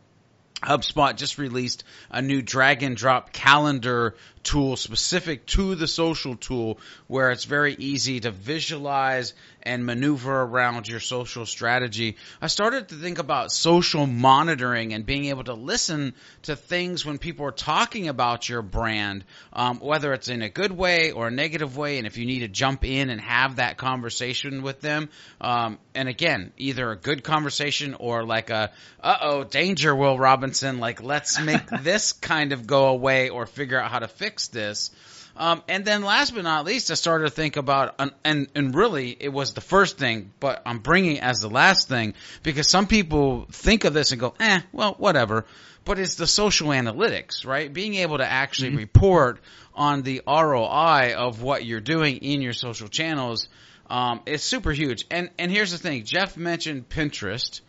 HubSpot 0.61 1.15
just 1.15 1.37
released 1.37 1.83
a 2.09 2.21
new 2.21 2.41
drag 2.41 2.83
and 2.83 2.95
drop 2.95 3.31
calendar 3.33 4.15
tool 4.43 4.75
specific 4.75 5.45
to 5.47 5.75
the 5.75 5.87
social 5.87 6.35
tool 6.35 6.79
where 7.07 7.31
it's 7.31 7.45
very 7.45 7.75
easy 7.75 8.19
to 8.19 8.31
visualize 8.31 9.33
and 9.63 9.85
maneuver 9.85 10.41
around 10.41 10.87
your 10.87 10.99
social 10.99 11.45
strategy. 11.45 12.17
I 12.41 12.47
started 12.47 12.89
to 12.89 12.95
think 12.95 13.19
about 13.19 13.51
social 13.51 14.07
monitoring 14.07 14.93
and 14.93 15.05
being 15.05 15.25
able 15.25 15.43
to 15.45 15.53
listen 15.53 16.13
to 16.43 16.55
things 16.55 17.05
when 17.05 17.17
people 17.17 17.45
are 17.45 17.51
talking 17.51 18.07
about 18.07 18.47
your 18.47 18.61
brand, 18.61 19.23
um, 19.53 19.79
whether 19.79 20.13
it's 20.13 20.27
in 20.27 20.41
a 20.41 20.49
good 20.49 20.71
way 20.71 21.11
or 21.11 21.27
a 21.27 21.31
negative 21.31 21.77
way, 21.77 21.97
and 21.97 22.07
if 22.07 22.17
you 22.17 22.25
need 22.25 22.39
to 22.39 22.47
jump 22.47 22.85
in 22.85 23.09
and 23.09 23.21
have 23.21 23.57
that 23.57 23.77
conversation 23.77 24.61
with 24.61 24.81
them. 24.81 25.09
Um, 25.39 25.79
and 25.93 26.07
again, 26.07 26.53
either 26.57 26.91
a 26.91 26.95
good 26.95 27.23
conversation 27.23 27.95
or 27.95 28.23
like 28.23 28.49
a, 28.49 28.71
uh 29.01 29.17
oh, 29.21 29.43
danger, 29.43 29.95
Will 29.95 30.17
Robinson, 30.17 30.79
like 30.79 31.01
let's 31.01 31.39
make 31.39 31.67
this 31.81 32.13
kind 32.13 32.51
of 32.53 32.67
go 32.67 32.87
away 32.87 33.29
or 33.29 33.45
figure 33.45 33.79
out 33.79 33.91
how 33.91 33.99
to 33.99 34.07
fix 34.07 34.47
this. 34.47 34.91
Um, 35.41 35.63
and 35.67 35.83
then 35.83 36.03
last 36.03 36.35
but 36.35 36.43
not 36.43 36.65
least, 36.65 36.91
I 36.91 36.93
started 36.93 37.23
to 37.23 37.31
think 37.31 37.57
about, 37.57 37.99
and, 38.23 38.47
and 38.53 38.75
really 38.75 39.17
it 39.19 39.29
was 39.29 39.55
the 39.55 39.61
first 39.61 39.97
thing, 39.97 40.31
but 40.39 40.61
I'm 40.67 40.77
bringing 40.77 41.19
as 41.19 41.39
the 41.39 41.49
last 41.49 41.89
thing 41.89 42.13
because 42.43 42.69
some 42.69 42.85
people 42.85 43.47
think 43.51 43.83
of 43.83 43.95
this 43.95 44.11
and 44.11 44.21
go, 44.21 44.35
eh, 44.39 44.61
well, 44.71 44.93
whatever. 44.99 45.47
But 45.83 45.97
it's 45.97 46.13
the 46.13 46.27
social 46.27 46.67
analytics, 46.67 47.43
right? 47.43 47.73
Being 47.73 47.95
able 47.95 48.19
to 48.19 48.23
actually 48.23 48.69
mm-hmm. 48.69 48.77
report 48.77 49.39
on 49.73 50.03
the 50.03 50.21
ROI 50.27 51.15
of 51.17 51.41
what 51.41 51.65
you're 51.65 51.81
doing 51.81 52.17
in 52.17 52.43
your 52.43 52.53
social 52.53 52.87
channels, 52.87 53.49
um, 53.89 54.21
it's 54.27 54.43
super 54.43 54.71
huge. 54.71 55.05
And, 55.09 55.31
and 55.39 55.51
here's 55.51 55.71
the 55.71 55.79
thing. 55.79 56.03
Jeff 56.05 56.37
mentioned 56.37 56.87
Pinterest 56.87 57.61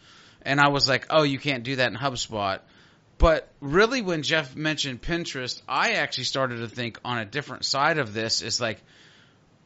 and 0.43 0.61
I 0.61 0.69
was 0.69 0.87
like, 0.91 1.07
oh, 1.09 1.23
you 1.23 1.39
can't 1.39 1.63
do 1.63 1.77
that 1.77 1.91
in 1.91 1.97
HubSpot. 1.97 2.61
But 3.23 3.49
really, 3.61 4.03
when 4.03 4.25
Jeff 4.25 4.57
mentioned 4.57 5.01
Pinterest, 5.01 5.63
I 5.69 5.93
actually 5.93 6.25
started 6.25 6.57
to 6.57 6.67
think 6.67 6.99
on 7.05 7.19
a 7.19 7.25
different 7.25 7.65
side 7.65 7.99
of 7.99 8.13
this. 8.13 8.43
Is 8.43 8.61
like, 8.61 8.83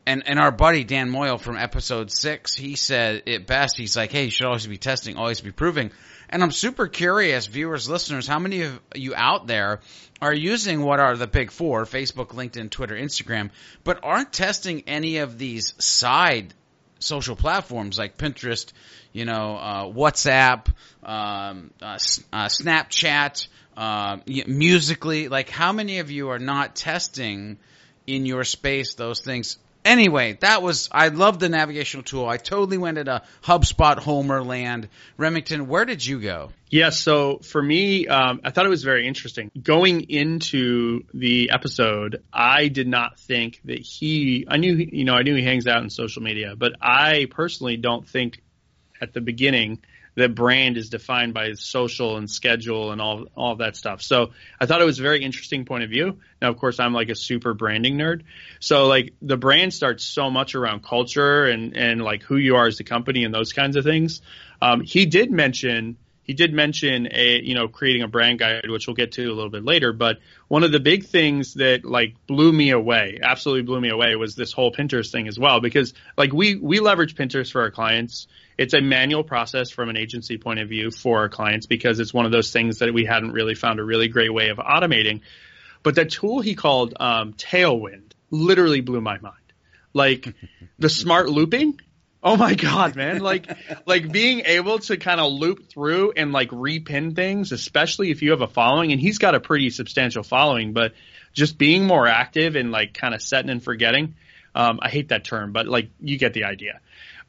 and 0.05 0.29
and 0.29 0.39
our 0.39 0.51
buddy 0.51 0.85
Dan 0.85 1.09
Moyle 1.09 1.39
from 1.39 1.57
episode 1.57 2.11
six, 2.11 2.55
he 2.55 2.77
said 2.77 3.23
it 3.25 3.47
best. 3.47 3.79
He's 3.79 3.97
like, 3.97 4.13
hey, 4.13 4.25
you 4.25 4.31
should 4.31 4.45
always 4.45 4.67
be 4.67 4.77
testing, 4.77 5.17
always 5.17 5.41
be 5.41 5.53
proving. 5.53 5.91
And 6.29 6.43
I'm 6.43 6.51
super 6.51 6.87
curious, 6.87 7.47
viewers, 7.47 7.89
listeners, 7.89 8.27
how 8.27 8.39
many 8.39 8.61
of 8.61 8.79
you 8.95 9.15
out 9.15 9.47
there 9.47 9.81
are 10.21 10.35
using 10.35 10.83
what 10.83 11.01
are 11.01 11.17
the 11.17 11.27
big 11.27 11.51
four 11.51 11.87
Facebook, 11.87 12.35
LinkedIn, 12.35 12.69
Twitter, 12.69 12.95
Instagram, 12.95 13.49
but 13.85 14.01
aren't 14.03 14.35
testing 14.35 14.83
any 14.87 15.17
of 15.17 15.39
these 15.39 15.73
side 15.83 16.53
social 16.99 17.37
platforms 17.37 17.99
like 17.99 18.17
Pinterest, 18.17 18.73
you 19.13 19.25
know, 19.25 19.57
uh, 19.57 19.85
WhatsApp, 19.85 20.69
um, 21.03 21.71
uh, 21.81 21.99
uh, 22.33 22.47
Snapchat, 22.47 23.49
uh, 23.77 24.19
Musical.ly. 24.27 25.29
Like, 25.29 25.51
how 25.51 25.73
many 25.73 25.99
of 25.99 26.11
you 26.11 26.31
are 26.31 26.39
not 26.39 26.77
testing 26.77 27.59
in 28.07 28.27
your 28.27 28.45
space 28.45 28.95
those 28.95 29.21
things? 29.21 29.59
Anyway, 29.87 30.37
that 30.41 30.63
was 30.63 30.89
I 30.91 31.09
love 31.09 31.39
the 31.39 31.49
navigational 31.49 32.03
tool. 32.03 32.29
I 32.29 32.39
totally 32.39 32.77
went 32.77 32.99
a 32.99 33.23
HubSpot 33.45 33.97
Homer 33.97 34.43
land. 34.43 34.89
Remington, 35.17 35.69
where 35.69 35.85
did 35.85 36.05
you 36.05 36.21
go? 36.21 36.51
Yeah, 36.69 36.91
so 36.91 37.39
for 37.39 37.63
me, 37.63 38.09
um, 38.09 38.41
I 38.43 38.51
thought 38.51 38.67
it 38.67 38.71
was 38.71 38.83
very 38.83 39.07
interesting. 39.07 39.53
Going 39.63 40.11
into 40.11 41.05
the 41.15 41.51
episode, 41.53 42.25
I 42.33 42.67
did 42.67 42.89
not 42.89 43.21
think 43.21 43.61
that 43.67 43.79
he. 43.79 44.45
I 44.49 44.57
knew, 44.57 44.75
you 44.75 45.05
know, 45.05 45.15
I 45.15 45.23
knew 45.23 45.37
he 45.37 45.45
hangs 45.45 45.69
out 45.69 45.85
in 45.85 45.91
social 45.91 46.21
media, 46.21 46.57
but 46.57 46.73
I 46.83 47.29
personally 47.31 47.77
don't 47.77 48.09
think 48.09 48.43
at 49.01 49.13
the 49.13 49.21
beginning 49.21 49.79
that 50.17 50.35
brand 50.35 50.77
is 50.77 50.89
defined 50.89 51.35
by 51.35 51.53
social 51.53 52.17
and 52.17 52.29
schedule 52.29 52.91
and 52.91 53.01
all 53.01 53.27
all 53.37 53.57
that 53.57 53.77
stuff. 53.77 54.03
So 54.03 54.33
I 54.61 54.67
thought 54.67 54.81
it 54.81 54.87
was 54.87 54.99
a 54.99 55.03
very 55.03 55.23
interesting 55.23 55.65
point 55.65 55.85
of 55.85 55.91
view. 55.91 56.19
Now, 56.41 56.51
of 56.51 56.57
course, 56.57 56.81
I'm 56.81 56.93
like 56.93 57.11
a 57.11 57.15
super 57.15 57.55
branding 57.55 57.97
nerd, 57.97 58.23
so 58.59 58.87
like 58.87 59.15
the 59.23 59.37
brand 59.37 59.73
starts 59.73 60.05
so 60.05 60.31
much 60.31 60.55
around 60.55 60.83
culture 60.83 61.45
and 61.45 61.77
and 61.77 62.03
like 62.03 62.23
who 62.23 62.37
you 62.37 62.57
are 62.57 62.67
as 62.67 62.81
a 62.81 62.85
company 62.85 63.25
and 63.25 63.33
those 63.33 63.53
kinds 63.53 63.77
of 63.77 63.85
things. 63.85 64.23
Um, 64.61 64.81
he 64.81 65.07
did 65.07 65.31
mention 65.31 65.97
he 66.27 66.35
did 66.35 66.53
mention 66.53 67.09
a 67.13 67.41
you 67.41 67.55
know 67.55 67.69
creating 67.69 68.03
a 68.03 68.09
brand 68.09 68.39
guide 68.39 68.69
which 68.69 68.87
we'll 68.87 68.97
get 68.97 69.13
to 69.13 69.27
a 69.27 69.33
little 69.33 69.51
bit 69.51 69.65
later 69.65 69.93
but 69.93 70.19
one 70.49 70.65
of 70.65 70.73
the 70.73 70.81
big 70.81 71.05
things 71.05 71.55
that 71.55 71.85
like 71.85 72.15
blew 72.27 72.53
me 72.53 72.71
away 72.71 73.21
absolutely 73.23 73.63
blew 73.63 73.81
me 73.81 73.91
away 73.91 74.17
was 74.17 74.35
this 74.35 74.53
whole 74.53 74.73
pinterest 74.73 75.13
thing 75.13 75.29
as 75.29 75.39
well 75.39 75.61
because 75.61 75.95
like 76.17 76.33
we 76.33 76.57
we 76.57 76.81
leverage 76.81 77.15
pinterest 77.15 77.53
for 77.53 77.63
our 77.63 77.71
clients 77.71 78.27
it's 78.59 78.75
a 78.75 78.81
manual 78.81 79.23
process 79.23 79.71
from 79.71 79.89
an 79.89 79.97
agency 79.97 80.39
point 80.39 80.61
of 80.61 80.69
view 80.69 80.91
for 80.91 81.19
our 81.19 81.29
clients 81.29 81.67
because 81.67 82.01
it's 82.01 82.15
one 82.15 82.27
of 82.27 82.33
those 82.33 82.51
things 82.51 82.79
that 82.79 82.93
we 82.93 83.05
hadn't 83.05 83.33
really 83.33 83.55
found 83.55 83.81
a 83.81 83.85
really 83.85 84.09
great 84.09 84.33
way 84.33 84.49
of 84.49 84.59
automating 84.59 85.21
but 85.83 85.95
the 85.95 86.05
tool 86.05 86.41
he 86.41 86.55
called 86.55 86.95
um, 86.99 87.33
tailwind 87.35 88.13
literally 88.31 88.81
blew 88.81 89.01
my 89.01 89.19
mind 89.19 89.35
like 89.93 90.35
the 90.79 90.89
smart 90.89 91.29
looping 91.29 91.79
Oh 92.23 92.37
my 92.37 92.55
god, 92.55 92.97
man! 92.97 93.21
Like, 93.21 93.47
like 93.87 94.11
being 94.11 94.41
able 94.47 94.81
to 94.81 94.97
kind 94.97 95.21
of 95.21 95.31
loop 95.31 95.71
through 95.71 96.13
and 96.17 96.33
like 96.33 96.51
repin 96.51 97.15
things, 97.15 97.53
especially 97.53 98.11
if 98.11 98.21
you 98.21 98.33
have 98.33 98.41
a 98.41 98.49
following, 98.49 98.91
and 98.91 99.01
he's 99.01 99.19
got 99.19 99.37
a 99.37 99.41
pretty 99.41 99.71
substantial 99.71 100.25
following, 100.25 100.73
but 100.73 100.95
just 101.33 101.57
being 101.57 101.87
more 101.87 102.09
active 102.09 102.57
and 102.57 102.73
like 102.73 102.95
kind 102.95 103.15
of 103.15 103.23
setting 103.23 103.49
and 103.49 103.63
forgetting. 103.63 104.17
Um, 104.57 104.81
I 104.83 104.89
hate 104.89 105.11
that 105.11 105.23
term, 105.23 105.53
but 105.53 105.69
like 105.69 105.91
you 106.01 106.19
get 106.19 106.33
the 106.33 106.45
idea. 106.45 106.81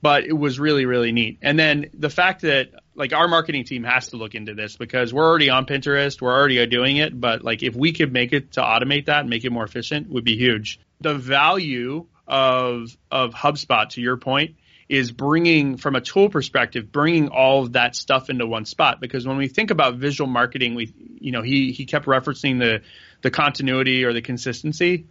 But 0.01 0.25
it 0.25 0.33
was 0.33 0.59
really, 0.59 0.85
really 0.85 1.11
neat. 1.11 1.39
And 1.41 1.57
then 1.57 1.89
the 1.93 2.09
fact 2.09 2.41
that 2.41 2.69
like 2.93 3.13
our 3.13 3.27
marketing 3.27 3.63
team 3.63 3.83
has 3.83 4.09
to 4.09 4.17
look 4.17 4.35
into 4.35 4.53
this 4.53 4.75
because 4.75 5.13
we're 5.13 5.25
already 5.25 5.49
on 5.49 5.65
Pinterest, 5.65 6.21
we're 6.21 6.33
already 6.33 6.65
doing 6.67 6.97
it, 6.97 7.19
but 7.19 7.43
like 7.43 7.63
if 7.63 7.75
we 7.75 7.93
could 7.93 8.13
make 8.13 8.33
it 8.33 8.53
to 8.53 8.61
automate 8.61 9.05
that 9.05 9.21
and 9.21 9.29
make 9.29 9.43
it 9.45 9.51
more 9.51 9.63
efficient 9.63 10.09
would 10.09 10.23
be 10.23 10.35
huge. 10.35 10.79
The 11.01 11.15
value 11.15 12.07
of 12.27 12.95
of 13.11 13.33
HubSpot, 13.33 13.89
to 13.89 14.01
your 14.01 14.17
point, 14.17 14.55
is 14.89 15.11
bringing 15.11 15.77
from 15.77 15.95
a 15.95 16.01
tool 16.01 16.29
perspective, 16.29 16.91
bringing 16.91 17.29
all 17.29 17.63
of 17.63 17.73
that 17.73 17.95
stuff 17.95 18.29
into 18.29 18.47
one 18.47 18.65
spot. 18.65 19.01
Because 19.01 19.27
when 19.27 19.37
we 19.37 19.47
think 19.47 19.71
about 19.71 19.95
visual 19.95 20.29
marketing, 20.29 20.75
we, 20.75 20.93
you 21.19 21.31
know, 21.31 21.41
he, 21.41 21.71
he 21.71 21.85
kept 21.85 22.05
referencing 22.05 22.59
the, 22.59 22.81
the 23.21 23.31
continuity 23.31 24.05
or 24.05 24.13
the 24.13 24.21
consistency. 24.21 25.05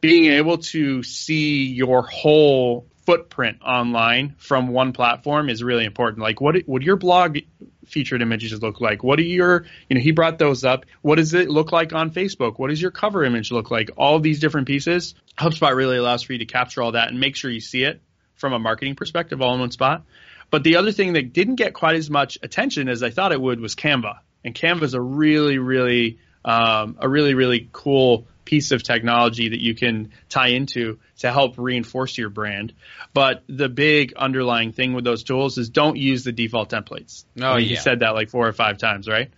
Being 0.00 0.26
able 0.32 0.58
to 0.58 1.02
see 1.02 1.64
your 1.66 2.02
whole 2.02 2.86
footprint 3.06 3.58
online 3.62 4.34
from 4.38 4.68
one 4.68 4.92
platform 4.92 5.48
is 5.48 5.62
really 5.62 5.84
important. 5.84 6.22
Like 6.22 6.40
what 6.40 6.56
would 6.66 6.82
your 6.82 6.96
blog 6.96 7.38
featured 7.86 8.22
images 8.22 8.60
look 8.62 8.80
like? 8.80 9.02
What 9.02 9.18
are 9.18 9.22
your, 9.22 9.66
you 9.88 9.94
know, 9.94 10.00
he 10.00 10.12
brought 10.12 10.38
those 10.38 10.64
up. 10.64 10.86
What 11.02 11.16
does 11.16 11.34
it 11.34 11.50
look 11.50 11.72
like 11.72 11.92
on 11.92 12.10
Facebook? 12.10 12.58
What 12.58 12.70
does 12.70 12.80
your 12.80 12.90
cover 12.90 13.24
image 13.24 13.50
look 13.52 13.70
like? 13.70 13.90
All 13.96 14.20
these 14.20 14.40
different 14.40 14.66
pieces. 14.66 15.14
HubSpot 15.38 15.74
really 15.74 15.98
allows 15.98 16.22
for 16.22 16.32
you 16.32 16.38
to 16.38 16.46
capture 16.46 16.82
all 16.82 16.92
that 16.92 17.08
and 17.08 17.20
make 17.20 17.36
sure 17.36 17.50
you 17.50 17.60
see 17.60 17.84
it 17.84 18.00
from 18.34 18.52
a 18.52 18.58
marketing 18.58 18.94
perspective 18.96 19.40
all 19.42 19.54
in 19.54 19.60
one 19.60 19.70
spot. 19.70 20.04
But 20.50 20.62
the 20.62 20.76
other 20.76 20.92
thing 20.92 21.14
that 21.14 21.32
didn't 21.32 21.56
get 21.56 21.74
quite 21.74 21.96
as 21.96 22.10
much 22.10 22.38
attention 22.42 22.88
as 22.88 23.02
I 23.02 23.10
thought 23.10 23.32
it 23.32 23.40
would 23.40 23.60
was 23.60 23.74
Canva. 23.74 24.18
And 24.44 24.54
Canva 24.54 24.82
is 24.82 24.94
a 24.94 25.00
really, 25.00 25.58
really, 25.58 26.18
um, 26.44 26.96
a 27.00 27.08
really, 27.08 27.34
really 27.34 27.68
cool 27.72 28.26
piece 28.44 28.70
of 28.72 28.82
technology 28.82 29.50
that 29.50 29.60
you 29.60 29.74
can 29.74 30.12
tie 30.28 30.48
into 30.48 30.98
to 31.18 31.32
help 31.32 31.54
reinforce 31.58 32.16
your 32.18 32.28
brand. 32.28 32.72
But 33.12 33.44
the 33.48 33.68
big 33.68 34.14
underlying 34.14 34.72
thing 34.72 34.92
with 34.92 35.04
those 35.04 35.22
tools 35.22 35.58
is 35.58 35.70
don't 35.70 35.96
use 35.96 36.24
the 36.24 36.32
default 36.32 36.70
templates. 36.70 37.24
Oh, 37.40 37.46
I 37.46 37.56
mean, 37.56 37.64
yeah. 37.64 37.70
You 37.70 37.76
said 37.76 38.00
that 38.00 38.14
like 38.14 38.30
four 38.30 38.46
or 38.46 38.52
five 38.52 38.78
times, 38.78 39.08
right? 39.08 39.30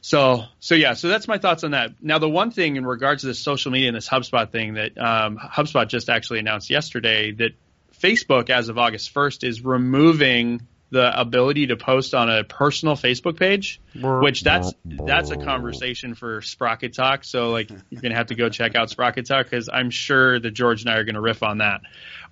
So, 0.00 0.44
so 0.60 0.74
yeah, 0.74 0.94
so 0.94 1.08
that's 1.08 1.28
my 1.28 1.38
thoughts 1.38 1.64
on 1.64 1.72
that. 1.72 2.02
Now, 2.02 2.18
the 2.18 2.28
one 2.28 2.50
thing 2.50 2.76
in 2.76 2.86
regards 2.86 3.22
to 3.22 3.26
this 3.26 3.40
social 3.40 3.72
media 3.72 3.88
and 3.88 3.96
this 3.96 4.08
HubSpot 4.08 4.50
thing 4.50 4.74
that 4.74 4.96
um, 4.96 5.38
HubSpot 5.38 5.86
just 5.88 6.08
actually 6.08 6.38
announced 6.38 6.70
yesterday 6.70 7.32
that 7.32 7.50
Facebook, 8.00 8.48
as 8.48 8.68
of 8.68 8.78
August 8.78 9.12
1st, 9.12 9.46
is 9.46 9.64
removing 9.64 10.66
the 10.90 11.20
ability 11.20 11.66
to 11.66 11.76
post 11.76 12.14
on 12.14 12.30
a 12.30 12.44
personal 12.44 12.96
Facebook 12.96 13.38
page, 13.38 13.80
which 14.22 14.42
that's 14.42 14.72
that's 14.84 15.30
a 15.30 15.36
conversation 15.36 16.14
for 16.14 16.40
Sprocket 16.40 16.94
Talk. 16.94 17.24
So 17.24 17.50
like 17.50 17.70
you're 17.90 18.00
gonna 18.00 18.14
have 18.14 18.28
to 18.28 18.34
go 18.34 18.48
check 18.48 18.74
out 18.74 18.88
Sprocket 18.88 19.26
Talk 19.26 19.46
because 19.46 19.68
I'm 19.72 19.90
sure 19.90 20.38
that 20.38 20.50
George 20.52 20.82
and 20.82 20.90
I 20.90 20.96
are 20.96 21.04
gonna 21.04 21.20
riff 21.20 21.42
on 21.42 21.58
that. 21.58 21.82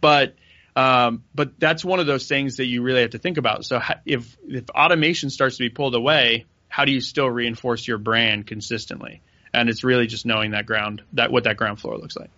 But 0.00 0.36
um, 0.74 1.24
but 1.34 1.58
that's 1.58 1.84
one 1.84 2.00
of 2.00 2.06
those 2.06 2.28
things 2.28 2.56
that 2.56 2.66
you 2.66 2.82
really 2.82 3.00
have 3.00 3.10
to 3.10 3.18
think 3.18 3.38
about. 3.38 3.64
So 3.64 3.80
if 4.04 4.36
if 4.46 4.68
automation 4.70 5.30
starts 5.30 5.56
to 5.56 5.64
be 5.64 5.70
pulled 5.70 5.94
away, 5.94 6.46
how 6.68 6.84
do 6.84 6.92
you 6.92 7.00
still 7.00 7.28
reinforce 7.28 7.86
your 7.86 7.98
brand 7.98 8.46
consistently? 8.46 9.22
And 9.52 9.68
it's 9.68 9.84
really 9.84 10.06
just 10.06 10.26
knowing 10.26 10.50
that 10.50 10.66
ground 10.66 11.02
that 11.14 11.30
what 11.30 11.44
that 11.44 11.56
ground 11.56 11.80
floor 11.80 11.96
looks 11.98 12.16
like. 12.16 12.30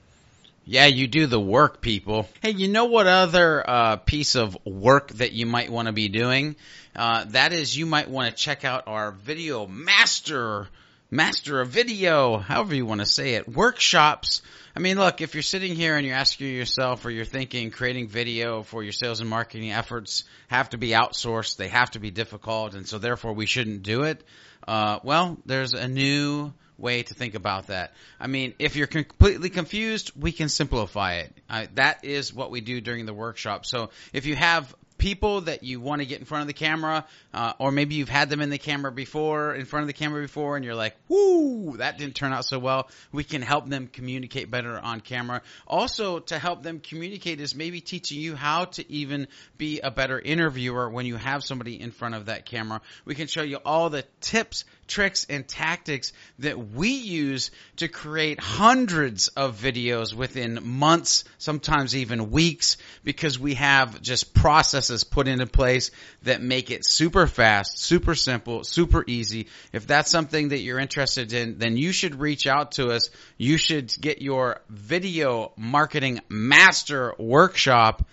Yeah, 0.70 0.84
you 0.84 1.06
do 1.06 1.24
the 1.24 1.40
work, 1.40 1.80
people. 1.80 2.28
Hey, 2.42 2.50
you 2.50 2.68
know 2.68 2.84
what 2.84 3.06
other 3.06 3.64
uh, 3.66 3.96
piece 3.96 4.34
of 4.34 4.54
work 4.66 5.08
that 5.12 5.32
you 5.32 5.46
might 5.46 5.70
want 5.70 5.86
to 5.86 5.92
be 5.92 6.10
doing? 6.10 6.56
Uh, 6.94 7.24
that 7.28 7.54
is, 7.54 7.74
you 7.74 7.86
might 7.86 8.10
want 8.10 8.28
to 8.28 8.36
check 8.36 8.66
out 8.66 8.82
our 8.86 9.12
video 9.12 9.66
master, 9.66 10.68
master 11.10 11.62
of 11.62 11.70
video, 11.70 12.36
however 12.36 12.74
you 12.74 12.84
want 12.84 13.00
to 13.00 13.06
say 13.06 13.36
it, 13.36 13.48
workshops. 13.48 14.42
I 14.76 14.80
mean, 14.80 14.98
look, 14.98 15.22
if 15.22 15.32
you're 15.32 15.42
sitting 15.42 15.74
here 15.74 15.96
and 15.96 16.06
you're 16.06 16.14
asking 16.14 16.54
yourself 16.54 17.02
or 17.06 17.10
you're 17.10 17.24
thinking 17.24 17.70
creating 17.70 18.08
video 18.08 18.62
for 18.62 18.82
your 18.82 18.92
sales 18.92 19.20
and 19.20 19.30
marketing 19.30 19.72
efforts 19.72 20.24
have 20.48 20.68
to 20.70 20.76
be 20.76 20.90
outsourced, 20.90 21.56
they 21.56 21.68
have 21.68 21.92
to 21.92 21.98
be 21.98 22.10
difficult, 22.10 22.74
and 22.74 22.86
so 22.86 22.98
therefore 22.98 23.32
we 23.32 23.46
shouldn't 23.46 23.84
do 23.84 24.02
it. 24.02 24.22
Uh, 24.66 24.98
well, 25.02 25.38
there's 25.46 25.72
a 25.72 25.88
new 25.88 26.52
way 26.78 27.02
to 27.02 27.14
think 27.14 27.34
about 27.34 27.66
that. 27.66 27.92
I 28.20 28.26
mean, 28.26 28.54
if 28.58 28.76
you're 28.76 28.86
completely 28.86 29.50
confused, 29.50 30.12
we 30.16 30.32
can 30.32 30.48
simplify 30.48 31.16
it. 31.16 31.32
Uh, 31.50 31.66
that 31.74 32.04
is 32.04 32.32
what 32.32 32.50
we 32.50 32.60
do 32.60 32.80
during 32.80 33.06
the 33.06 33.14
workshop. 33.14 33.66
So 33.66 33.90
if 34.12 34.26
you 34.26 34.36
have 34.36 34.74
people 34.98 35.42
that 35.42 35.62
you 35.62 35.80
want 35.80 36.02
to 36.02 36.06
get 36.06 36.18
in 36.18 36.24
front 36.24 36.42
of 36.42 36.48
the 36.48 36.52
camera, 36.52 37.06
uh, 37.32 37.52
or 37.58 37.70
maybe 37.70 37.94
you've 37.94 38.08
had 38.08 38.28
them 38.28 38.40
in 38.40 38.50
the 38.50 38.58
camera 38.58 38.92
before, 38.92 39.54
in 39.54 39.64
front 39.64 39.82
of 39.82 39.86
the 39.86 39.92
camera 39.92 40.20
before, 40.20 40.56
and 40.56 40.64
you're 40.64 40.74
like, 40.74 40.96
"Whoo, 41.08 41.76
that 41.78 41.98
didn't 41.98 42.16
turn 42.16 42.32
out 42.32 42.44
so 42.44 42.58
well." 42.58 42.90
We 43.12 43.24
can 43.24 43.40
help 43.40 43.68
them 43.68 43.86
communicate 43.86 44.50
better 44.50 44.78
on 44.78 45.00
camera. 45.00 45.42
Also, 45.66 46.18
to 46.18 46.38
help 46.38 46.62
them 46.62 46.80
communicate 46.80 47.40
is 47.40 47.54
maybe 47.54 47.80
teaching 47.80 48.20
you 48.20 48.34
how 48.34 48.66
to 48.66 48.92
even 48.92 49.28
be 49.56 49.80
a 49.80 49.90
better 49.90 50.18
interviewer 50.18 50.90
when 50.90 51.06
you 51.06 51.16
have 51.16 51.44
somebody 51.44 51.80
in 51.80 51.92
front 51.92 52.16
of 52.16 52.26
that 52.26 52.44
camera. 52.44 52.80
We 53.04 53.14
can 53.14 53.28
show 53.28 53.42
you 53.42 53.56
all 53.64 53.90
the 53.90 54.04
tips, 54.20 54.64
tricks, 54.88 55.26
and 55.28 55.46
tactics 55.46 56.12
that 56.40 56.58
we 56.58 56.88
use 56.88 57.50
to 57.76 57.88
create 57.88 58.40
hundreds 58.40 59.28
of 59.28 59.60
videos 59.60 60.14
within 60.14 60.58
months, 60.62 61.24
sometimes 61.36 61.94
even 61.94 62.30
weeks, 62.30 62.78
because 63.04 63.38
we 63.38 63.54
have 63.54 64.00
just 64.02 64.34
processes 64.34 65.04
put 65.04 65.28
into 65.28 65.46
place 65.46 65.90
that 66.22 66.42
make 66.42 66.70
it 66.70 66.84
super 66.84 67.26
fast, 67.26 67.78
super 67.78 68.14
simple, 68.14 68.64
super 68.64 69.04
easy. 69.06 69.48
If 69.72 69.86
that's 69.86 70.10
something 70.10 70.48
that 70.48 70.60
you're 70.60 70.78
interested 70.78 71.32
in, 71.32 71.58
then 71.58 71.76
you 71.76 71.92
should 71.92 72.18
reach 72.18 72.46
out 72.46 72.72
to 72.72 72.88
us. 72.88 73.10
You 73.36 73.58
should 73.58 73.92
get 74.00 74.22
your 74.22 74.60
video 74.70 75.52
marketing 75.56 76.20
master 76.28 77.14
workshop 77.18 78.06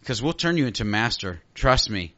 because 0.00 0.20
we'll 0.20 0.32
turn 0.32 0.56
you 0.56 0.66
into 0.66 0.84
master. 0.84 1.40
Trust 1.54 1.90
me. 1.90 2.15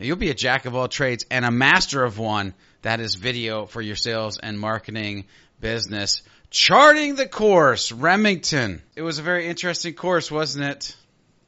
You'll 0.00 0.16
be 0.16 0.30
a 0.30 0.34
jack 0.34 0.64
of 0.64 0.74
all 0.74 0.88
trades 0.88 1.26
and 1.30 1.44
a 1.44 1.50
master 1.50 2.02
of 2.02 2.18
one. 2.18 2.54
That 2.82 3.00
is 3.00 3.14
video 3.14 3.66
for 3.66 3.80
your 3.80 3.96
sales 3.96 4.38
and 4.38 4.58
marketing 4.58 5.26
business. 5.60 6.22
Charting 6.50 7.14
the 7.14 7.26
course, 7.26 7.92
Remington. 7.92 8.82
It 8.96 9.02
was 9.02 9.18
a 9.18 9.22
very 9.22 9.46
interesting 9.46 9.94
course, 9.94 10.30
wasn't 10.30 10.64
it? 10.66 10.96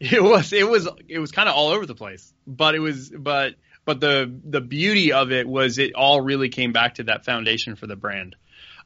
It 0.01 0.23
was. 0.23 0.53
It 0.53 0.69
was. 0.69 0.89
It 1.09 1.19
was 1.19 1.31
kind 1.31 1.49
of 1.49 1.55
all 1.55 1.69
over 1.69 1.87
the 1.87 1.95
place, 1.95 2.33
but 2.47 2.75
it 2.75 2.81
was. 2.81 3.11
But 3.11 3.55
but 3.85 4.01
the 4.01 4.33
the 4.45 4.61
beauty 4.61 5.13
of 5.13 5.33
it 5.33 5.49
was 5.49 5.79
it 5.79 5.95
all 5.95 6.21
really 6.21 6.49
came 6.49 6.73
back 6.73 6.97
to 6.97 7.05
that 7.05 7.25
foundation 7.25 7.77
for 7.77 7.87
the 7.87 7.97
brand, 7.97 8.37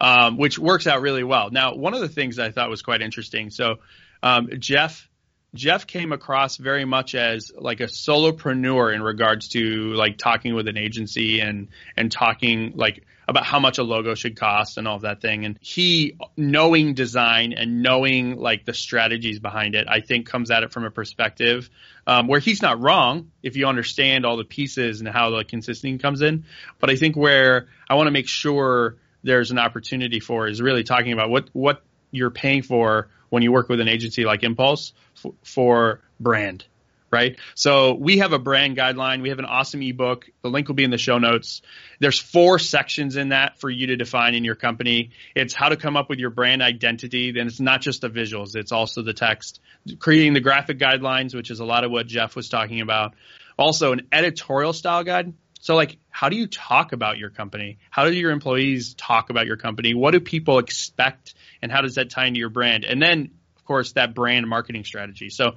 um, 0.00 0.36
which 0.36 0.58
works 0.58 0.86
out 0.86 1.00
really 1.00 1.24
well. 1.24 1.50
Now, 1.50 1.74
one 1.74 1.94
of 1.94 2.00
the 2.00 2.08
things 2.08 2.38
I 2.38 2.50
thought 2.50 2.68
was 2.68 2.82
quite 2.82 3.00
interesting. 3.00 3.50
So, 3.50 3.76
um, 4.22 4.48
Jeff 4.58 5.07
Jeff 5.54 5.86
came 5.86 6.12
across 6.12 6.56
very 6.58 6.84
much 6.84 7.14
as 7.14 7.50
like 7.56 7.80
a 7.80 7.84
solopreneur 7.84 8.94
in 8.94 9.02
regards 9.02 9.48
to 9.48 9.94
like 9.94 10.18
talking 10.18 10.54
with 10.54 10.68
an 10.68 10.76
agency 10.76 11.40
and 11.40 11.68
and 11.96 12.12
talking 12.12 12.72
like 12.74 13.04
about 13.26 13.44
how 13.44 13.58
much 13.58 13.76
a 13.76 13.82
logo 13.82 14.14
should 14.14 14.36
cost 14.36 14.78
and 14.78 14.88
all 14.88 14.96
of 14.96 15.02
that 15.02 15.20
thing. 15.20 15.44
And 15.44 15.58
he 15.60 16.16
knowing 16.36 16.94
design 16.94 17.52
and 17.52 17.82
knowing 17.82 18.36
like 18.36 18.64
the 18.64 18.72
strategies 18.72 19.38
behind 19.38 19.74
it, 19.74 19.86
I 19.88 20.00
think 20.00 20.26
comes 20.26 20.50
at 20.50 20.62
it 20.62 20.72
from 20.72 20.84
a 20.84 20.90
perspective 20.90 21.68
um, 22.06 22.26
where 22.26 22.40
he's 22.40 22.62
not 22.62 22.80
wrong 22.80 23.30
if 23.42 23.56
you 23.56 23.66
understand 23.66 24.24
all 24.24 24.38
the 24.38 24.44
pieces 24.44 25.00
and 25.00 25.08
how 25.08 25.30
the 25.30 25.44
consistency 25.44 25.98
comes 25.98 26.22
in. 26.22 26.44
But 26.78 26.88
I 26.90 26.96
think 26.96 27.16
where 27.16 27.68
I 27.88 27.94
want 27.96 28.06
to 28.06 28.12
make 28.12 28.28
sure 28.28 28.96
there's 29.22 29.50
an 29.50 29.58
opportunity 29.58 30.20
for 30.20 30.48
is 30.48 30.62
really 30.62 30.84
talking 30.84 31.12
about 31.12 31.28
what 31.28 31.50
what 31.52 31.82
you're 32.10 32.30
paying 32.30 32.62
for 32.62 33.08
when 33.30 33.42
you 33.42 33.52
work 33.52 33.68
with 33.68 33.80
an 33.80 33.88
agency 33.88 34.24
like 34.24 34.42
Impulse 34.42 34.92
f- 35.24 35.32
for 35.42 36.00
brand 36.20 36.64
right? 37.10 37.38
So 37.54 37.94
we 37.94 38.18
have 38.18 38.32
a 38.32 38.38
brand 38.38 38.76
guideline. 38.76 39.22
We 39.22 39.30
have 39.30 39.38
an 39.38 39.44
awesome 39.44 39.82
ebook. 39.82 40.26
The 40.42 40.50
link 40.50 40.68
will 40.68 40.74
be 40.74 40.84
in 40.84 40.90
the 40.90 40.98
show 40.98 41.18
notes. 41.18 41.62
There's 42.00 42.18
four 42.18 42.58
sections 42.58 43.16
in 43.16 43.30
that 43.30 43.60
for 43.60 43.70
you 43.70 43.88
to 43.88 43.96
define 43.96 44.34
in 44.34 44.44
your 44.44 44.54
company. 44.54 45.10
It's 45.34 45.54
how 45.54 45.68
to 45.70 45.76
come 45.76 45.96
up 45.96 46.08
with 46.08 46.18
your 46.18 46.30
brand 46.30 46.62
identity. 46.62 47.32
Then 47.32 47.46
it's 47.46 47.60
not 47.60 47.80
just 47.80 48.02
the 48.02 48.10
visuals. 48.10 48.56
It's 48.56 48.72
also 48.72 49.02
the 49.02 49.14
text, 49.14 49.60
creating 49.98 50.34
the 50.34 50.40
graphic 50.40 50.78
guidelines, 50.78 51.34
which 51.34 51.50
is 51.50 51.60
a 51.60 51.64
lot 51.64 51.84
of 51.84 51.90
what 51.90 52.06
Jeff 52.06 52.36
was 52.36 52.48
talking 52.48 52.80
about. 52.80 53.14
Also 53.58 53.92
an 53.92 54.06
editorial 54.12 54.72
style 54.72 55.02
guide. 55.02 55.32
So 55.60 55.74
like, 55.74 55.98
how 56.10 56.28
do 56.28 56.36
you 56.36 56.46
talk 56.46 56.92
about 56.92 57.18
your 57.18 57.30
company? 57.30 57.78
How 57.90 58.04
do 58.04 58.12
your 58.12 58.30
employees 58.30 58.94
talk 58.94 59.30
about 59.30 59.46
your 59.46 59.56
company? 59.56 59.94
What 59.94 60.12
do 60.12 60.20
people 60.20 60.58
expect? 60.58 61.34
And 61.62 61.70
how 61.70 61.82
does 61.82 61.96
that 61.96 62.10
tie 62.10 62.26
into 62.26 62.40
your 62.40 62.50
brand? 62.50 62.84
And 62.84 63.02
then, 63.02 63.30
of 63.56 63.64
course, 63.64 63.92
that 63.92 64.14
brand 64.14 64.48
marketing 64.48 64.84
strategy. 64.84 65.30
So 65.30 65.56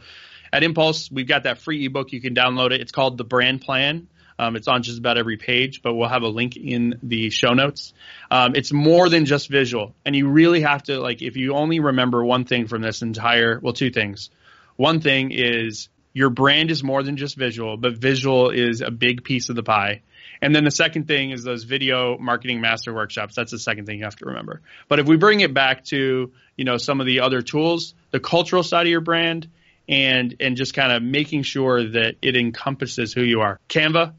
at 0.52 0.64
Impulse, 0.64 1.10
we've 1.12 1.28
got 1.28 1.44
that 1.44 1.60
free 1.60 1.86
ebook. 1.86 2.12
You 2.12 2.22
can 2.22 2.36
download 2.36 2.72
it. 2.72 2.82
It's 2.82 2.92
called 2.92 3.18
The 3.18 3.24
Brand 3.24 3.62
Plan. 3.62 4.08
Um, 4.38 4.56
it's 4.56 4.68
on 4.68 4.82
just 4.82 4.98
about 4.98 5.20
every 5.20 5.38
page, 5.38 5.84
but 5.84 5.94
we'll 5.94 6.10
have 6.10 6.24
a 6.24 6.28
link 6.28 6.58
in 6.58 6.98
the 7.04 7.30
show 7.30 7.54
notes. 7.54 7.94
Um, 8.32 8.56
it's 8.56 8.74
more 8.74 9.08
than 9.08 9.26
just 9.26 9.48
visual, 9.50 9.94
and 10.04 10.16
you 10.16 10.30
really 10.30 10.62
have 10.62 10.82
to 10.84 11.00
like 11.00 11.22
if 11.22 11.38
you 11.38 11.54
only 11.54 11.80
remember 11.80 12.26
one 12.26 12.46
thing 12.46 12.66
from 12.68 12.82
this 12.82 13.04
entire 13.04 13.60
well, 13.62 13.74
two 13.74 13.92
things. 13.92 14.32
One 14.78 15.00
thing 15.00 15.30
is 15.32 15.90
your 16.14 16.30
brand 16.30 16.72
is 16.72 16.84
more 16.84 17.04
than 17.04 17.18
just 17.18 17.36
visual, 17.36 17.78
but 17.78 17.94
visual 17.98 18.50
is 18.50 18.82
a 18.82 18.92
big 18.92 19.24
piece 19.24 19.50
of 19.50 19.56
the 19.56 19.64
pie. 19.64 20.02
And 20.42 20.56
then 20.56 20.64
the 20.64 20.72
second 20.72 21.08
thing 21.08 21.32
is 21.32 21.44
those 21.44 21.64
video 21.64 22.18
marketing 22.18 22.62
master 22.62 22.94
workshops. 22.94 23.36
That's 23.36 23.52
the 23.52 23.60
second 23.60 23.86
thing 23.86 24.00
you 24.00 24.06
have 24.06 24.16
to 24.18 24.26
remember. 24.26 24.62
But 24.88 25.00
if 25.00 25.08
we 25.08 25.16
bring 25.16 25.42
it 25.42 25.54
back 25.54 25.86
to, 25.86 26.32
you 26.58 26.66
know, 26.66 26.78
some 26.78 27.00
of 27.00 27.06
the 27.06 27.22
other 27.22 27.42
tools, 27.42 27.94
the 28.10 28.20
cultural 28.20 28.64
side 28.64 28.88
of 28.88 28.92
your 28.92 29.02
brand 29.02 29.48
and 29.88 30.36
and 30.40 30.56
just 30.56 30.74
kind 30.74 30.92
of 30.92 31.04
making 31.04 31.44
sure 31.44 31.84
that 31.84 32.16
it 32.22 32.36
encompasses 32.36 33.14
who 33.14 33.22
you 33.22 33.42
are. 33.42 33.60
Canva, 33.70 34.14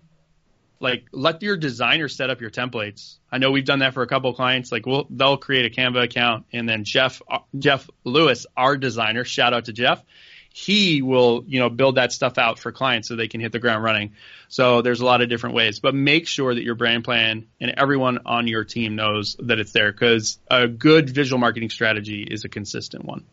like 0.80 1.06
let 1.12 1.42
your 1.42 1.56
designer 1.56 2.08
set 2.08 2.30
up 2.30 2.40
your 2.40 2.50
templates. 2.50 3.16
I 3.30 3.38
know 3.38 3.50
we've 3.50 3.64
done 3.64 3.80
that 3.80 3.94
for 3.94 4.02
a 4.02 4.06
couple 4.06 4.30
of 4.30 4.36
clients. 4.36 4.70
Like 4.70 4.86
we'll 4.86 5.06
they'll 5.10 5.38
create 5.38 5.66
a 5.66 5.74
Canva 5.74 6.04
account 6.04 6.46
and 6.52 6.68
then 6.68 6.84
Jeff 6.84 7.22
Jeff 7.58 7.88
Lewis, 8.04 8.46
our 8.56 8.76
designer, 8.76 9.24
shout 9.24 9.54
out 9.54 9.64
to 9.66 9.72
Jeff. 9.72 10.04
He 10.52 11.02
will, 11.02 11.44
you 11.46 11.60
know, 11.60 11.70
build 11.70 11.96
that 11.96 12.12
stuff 12.12 12.38
out 12.38 12.58
for 12.58 12.72
clients 12.72 13.08
so 13.08 13.16
they 13.16 13.28
can 13.28 13.40
hit 13.40 13.52
the 13.52 13.58
ground 13.58 13.82
running. 13.82 14.12
So 14.48 14.82
there's 14.82 15.00
a 15.00 15.04
lot 15.04 15.22
of 15.22 15.28
different 15.28 15.54
ways, 15.54 15.80
but 15.80 15.94
make 15.94 16.26
sure 16.26 16.54
that 16.54 16.62
your 16.62 16.74
brand 16.74 17.04
plan 17.04 17.46
and 17.60 17.74
everyone 17.76 18.20
on 18.26 18.46
your 18.46 18.64
team 18.64 18.96
knows 18.96 19.36
that 19.40 19.58
it's 19.58 19.72
there 19.72 19.90
because 19.90 20.38
a 20.50 20.68
good 20.68 21.10
visual 21.10 21.38
marketing 21.38 21.70
strategy 21.70 22.22
is 22.22 22.44
a 22.44 22.48
consistent 22.48 23.04
one. 23.04 23.24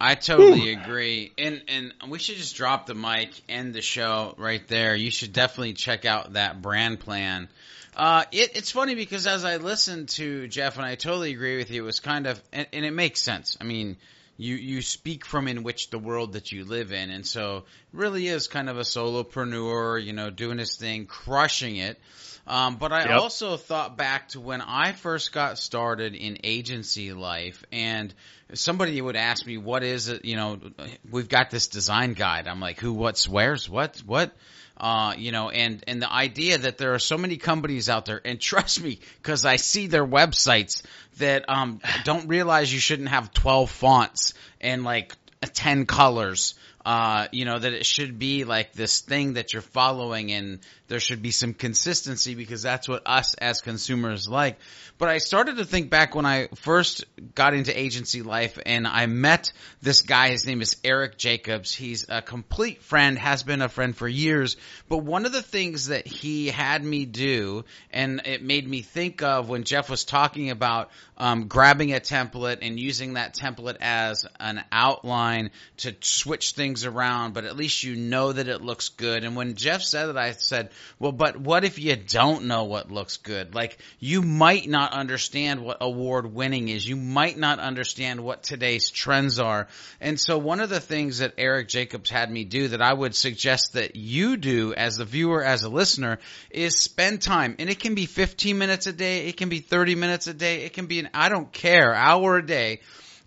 I 0.00 0.16
totally 0.16 0.72
agree. 0.72 1.32
And 1.38 1.62
and 1.68 1.92
we 2.08 2.18
should 2.18 2.36
just 2.36 2.56
drop 2.56 2.86
the 2.86 2.94
mic, 2.94 3.30
end 3.48 3.72
the 3.72 3.82
show 3.82 4.34
right 4.36 4.66
there. 4.66 4.96
You 4.96 5.12
should 5.12 5.32
definitely 5.32 5.74
check 5.74 6.04
out 6.04 6.32
that 6.32 6.60
brand 6.60 6.98
plan. 6.98 7.48
Uh, 7.96 8.24
it, 8.32 8.56
it's 8.56 8.70
funny 8.70 8.94
because 8.94 9.26
as 9.26 9.44
I 9.44 9.58
listened 9.58 10.08
to 10.10 10.48
Jeff, 10.48 10.76
and 10.76 10.84
I 10.84 10.94
totally 10.94 11.32
agree 11.32 11.58
with 11.58 11.70
you, 11.70 11.82
it 11.82 11.86
was 11.86 12.00
kind 12.00 12.26
of, 12.26 12.42
and, 12.52 12.66
and 12.72 12.84
it 12.84 12.92
makes 12.92 13.20
sense. 13.20 13.56
I 13.60 13.64
mean, 13.64 13.96
you 14.36 14.56
you 14.56 14.82
speak 14.82 15.24
from 15.24 15.48
in 15.48 15.62
which 15.62 15.90
the 15.90 15.98
world 15.98 16.32
that 16.32 16.52
you 16.52 16.64
live 16.64 16.92
in, 16.92 17.10
and 17.10 17.26
so 17.26 17.64
really 17.92 18.26
is 18.26 18.48
kind 18.48 18.68
of 18.68 18.78
a 18.78 18.82
solopreneur, 18.82 20.02
you 20.02 20.12
know, 20.12 20.30
doing 20.30 20.58
his 20.58 20.76
thing, 20.76 21.06
crushing 21.06 21.76
it. 21.76 21.98
Um, 22.46 22.76
but 22.76 22.92
I 22.92 23.04
yep. 23.04 23.20
also 23.20 23.56
thought 23.56 23.96
back 23.96 24.30
to 24.30 24.40
when 24.40 24.60
I 24.62 24.92
first 24.92 25.32
got 25.32 25.58
started 25.58 26.14
in 26.14 26.38
agency 26.42 27.12
life, 27.12 27.64
and 27.70 28.12
somebody 28.54 29.00
would 29.00 29.16
ask 29.16 29.46
me, 29.46 29.58
"What 29.58 29.84
is 29.84 30.08
it?" 30.08 30.24
You 30.24 30.36
know, 30.36 30.60
we've 31.08 31.28
got 31.28 31.50
this 31.50 31.68
design 31.68 32.14
guide. 32.14 32.48
I'm 32.48 32.60
like, 32.60 32.80
"Who? 32.80 32.92
What? 32.94 33.16
Swears? 33.16 33.68
What? 33.68 34.02
What?" 34.04 34.34
Uh, 34.82 35.14
you 35.16 35.30
know, 35.30 35.48
and 35.48 35.84
and 35.86 36.02
the 36.02 36.12
idea 36.12 36.58
that 36.58 36.76
there 36.76 36.92
are 36.94 36.98
so 36.98 37.16
many 37.16 37.36
companies 37.36 37.88
out 37.88 38.04
there, 38.04 38.20
and 38.24 38.40
trust 38.50 38.82
me, 38.82 38.98
because 39.22 39.44
I 39.44 39.56
see 39.56 39.86
their 39.86 40.04
websites 40.04 40.82
that 41.18 41.48
um 41.48 41.80
don't 42.04 42.26
realize 42.26 42.72
you 42.74 42.80
shouldn't 42.80 43.10
have 43.10 43.32
12 43.32 43.70
fonts 43.70 44.34
and 44.60 44.82
like 44.82 45.14
10 45.54 45.86
colors 45.86 46.54
uh, 46.84 47.28
you 47.30 47.44
know, 47.44 47.58
that 47.58 47.72
it 47.72 47.86
should 47.86 48.18
be 48.18 48.44
like 48.44 48.72
this 48.72 49.00
thing 49.00 49.34
that 49.34 49.52
you're 49.52 49.62
following 49.62 50.32
and 50.32 50.60
there 50.88 51.00
should 51.00 51.22
be 51.22 51.30
some 51.30 51.54
consistency 51.54 52.34
because 52.34 52.62
that's 52.62 52.88
what 52.88 53.02
us 53.06 53.34
as 53.34 53.60
consumers 53.60 54.28
like. 54.28 54.58
But 54.98 55.08
I 55.08 55.18
started 55.18 55.56
to 55.56 55.64
think 55.64 55.90
back 55.90 56.14
when 56.14 56.26
I 56.26 56.48
first 56.56 57.04
got 57.34 57.54
into 57.54 57.78
agency 57.78 58.22
life 58.22 58.58
and 58.66 58.86
I 58.86 59.06
met 59.06 59.52
this 59.80 60.02
guy. 60.02 60.30
His 60.30 60.46
name 60.46 60.60
is 60.60 60.76
Eric 60.84 61.16
Jacobs. 61.16 61.72
He's 61.72 62.06
a 62.08 62.20
complete 62.20 62.82
friend, 62.82 63.18
has 63.18 63.42
been 63.42 63.62
a 63.62 63.68
friend 63.68 63.96
for 63.96 64.06
years. 64.06 64.56
But 64.88 64.98
one 64.98 65.24
of 65.24 65.32
the 65.32 65.42
things 65.42 65.86
that 65.86 66.06
he 66.06 66.48
had 66.48 66.84
me 66.84 67.06
do 67.06 67.64
and 67.90 68.22
it 68.26 68.42
made 68.42 68.68
me 68.68 68.82
think 68.82 69.22
of 69.22 69.48
when 69.48 69.64
Jeff 69.64 69.88
was 69.88 70.04
talking 70.04 70.50
about 70.50 70.90
um, 71.16 71.46
grabbing 71.46 71.94
a 71.94 72.00
template 72.00 72.58
and 72.62 72.78
using 72.78 73.14
that 73.14 73.34
template 73.34 73.76
as 73.80 74.26
an 74.40 74.62
outline 74.72 75.50
to 75.78 75.94
switch 76.00 76.52
things 76.52 76.71
around, 76.84 77.34
but 77.34 77.44
at 77.44 77.56
least 77.56 77.84
you 77.84 77.96
know 77.96 78.32
that 78.32 78.48
it 78.48 78.62
looks 78.62 78.88
good. 78.88 79.24
And 79.24 79.36
when 79.36 79.54
Jeff 79.54 79.82
said 79.82 80.08
it, 80.08 80.16
I 80.16 80.32
said, 80.32 80.70
well, 80.98 81.12
but 81.12 81.36
what 81.36 81.64
if 81.64 81.78
you 81.78 81.96
don't 81.96 82.46
know 82.46 82.64
what 82.64 82.90
looks 82.90 83.18
good? 83.18 83.54
Like, 83.54 83.78
you 83.98 84.22
might 84.22 84.68
not 84.68 84.92
understand 84.92 85.62
what 85.62 85.78
award 85.80 86.32
winning 86.32 86.68
is. 86.68 86.86
You 86.86 86.96
might 86.96 87.36
not 87.36 87.58
understand 87.58 88.20
what 88.20 88.42
today's 88.42 88.90
trends 88.90 89.38
are. 89.38 89.68
And 90.00 90.18
so 90.18 90.38
one 90.38 90.60
of 90.60 90.70
the 90.70 90.80
things 90.80 91.18
that 91.18 91.34
Eric 91.38 91.68
Jacobs 91.68 92.10
had 92.10 92.30
me 92.30 92.44
do 92.44 92.68
that 92.68 92.82
I 92.82 92.92
would 92.92 93.14
suggest 93.14 93.74
that 93.74 93.96
you 93.96 94.36
do 94.36 94.74
as 94.74 94.98
a 94.98 95.04
viewer, 95.04 95.44
as 95.44 95.62
a 95.62 95.68
listener, 95.68 96.18
is 96.50 96.78
spend 96.78 97.22
time. 97.22 97.56
And 97.58 97.68
it 97.68 97.78
can 97.78 97.94
be 97.94 98.06
15 98.06 98.56
minutes 98.56 98.86
a 98.86 98.92
day. 98.92 99.28
It 99.28 99.36
can 99.36 99.48
be 99.48 99.60
30 99.60 99.94
minutes 99.94 100.26
a 100.26 100.34
day. 100.34 100.64
It 100.64 100.72
can 100.72 100.86
be 100.86 101.00
an, 101.00 101.10
I 101.12 101.28
don't 101.28 101.52
care, 101.52 101.94
hour 101.94 102.38
a 102.38 102.46
day 102.46 102.80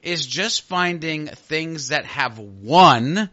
is 0.05 0.25
just 0.25 0.63
finding 0.63 1.27
things 1.27 1.89
that 1.89 2.05
have 2.05 2.39
won 2.39 3.29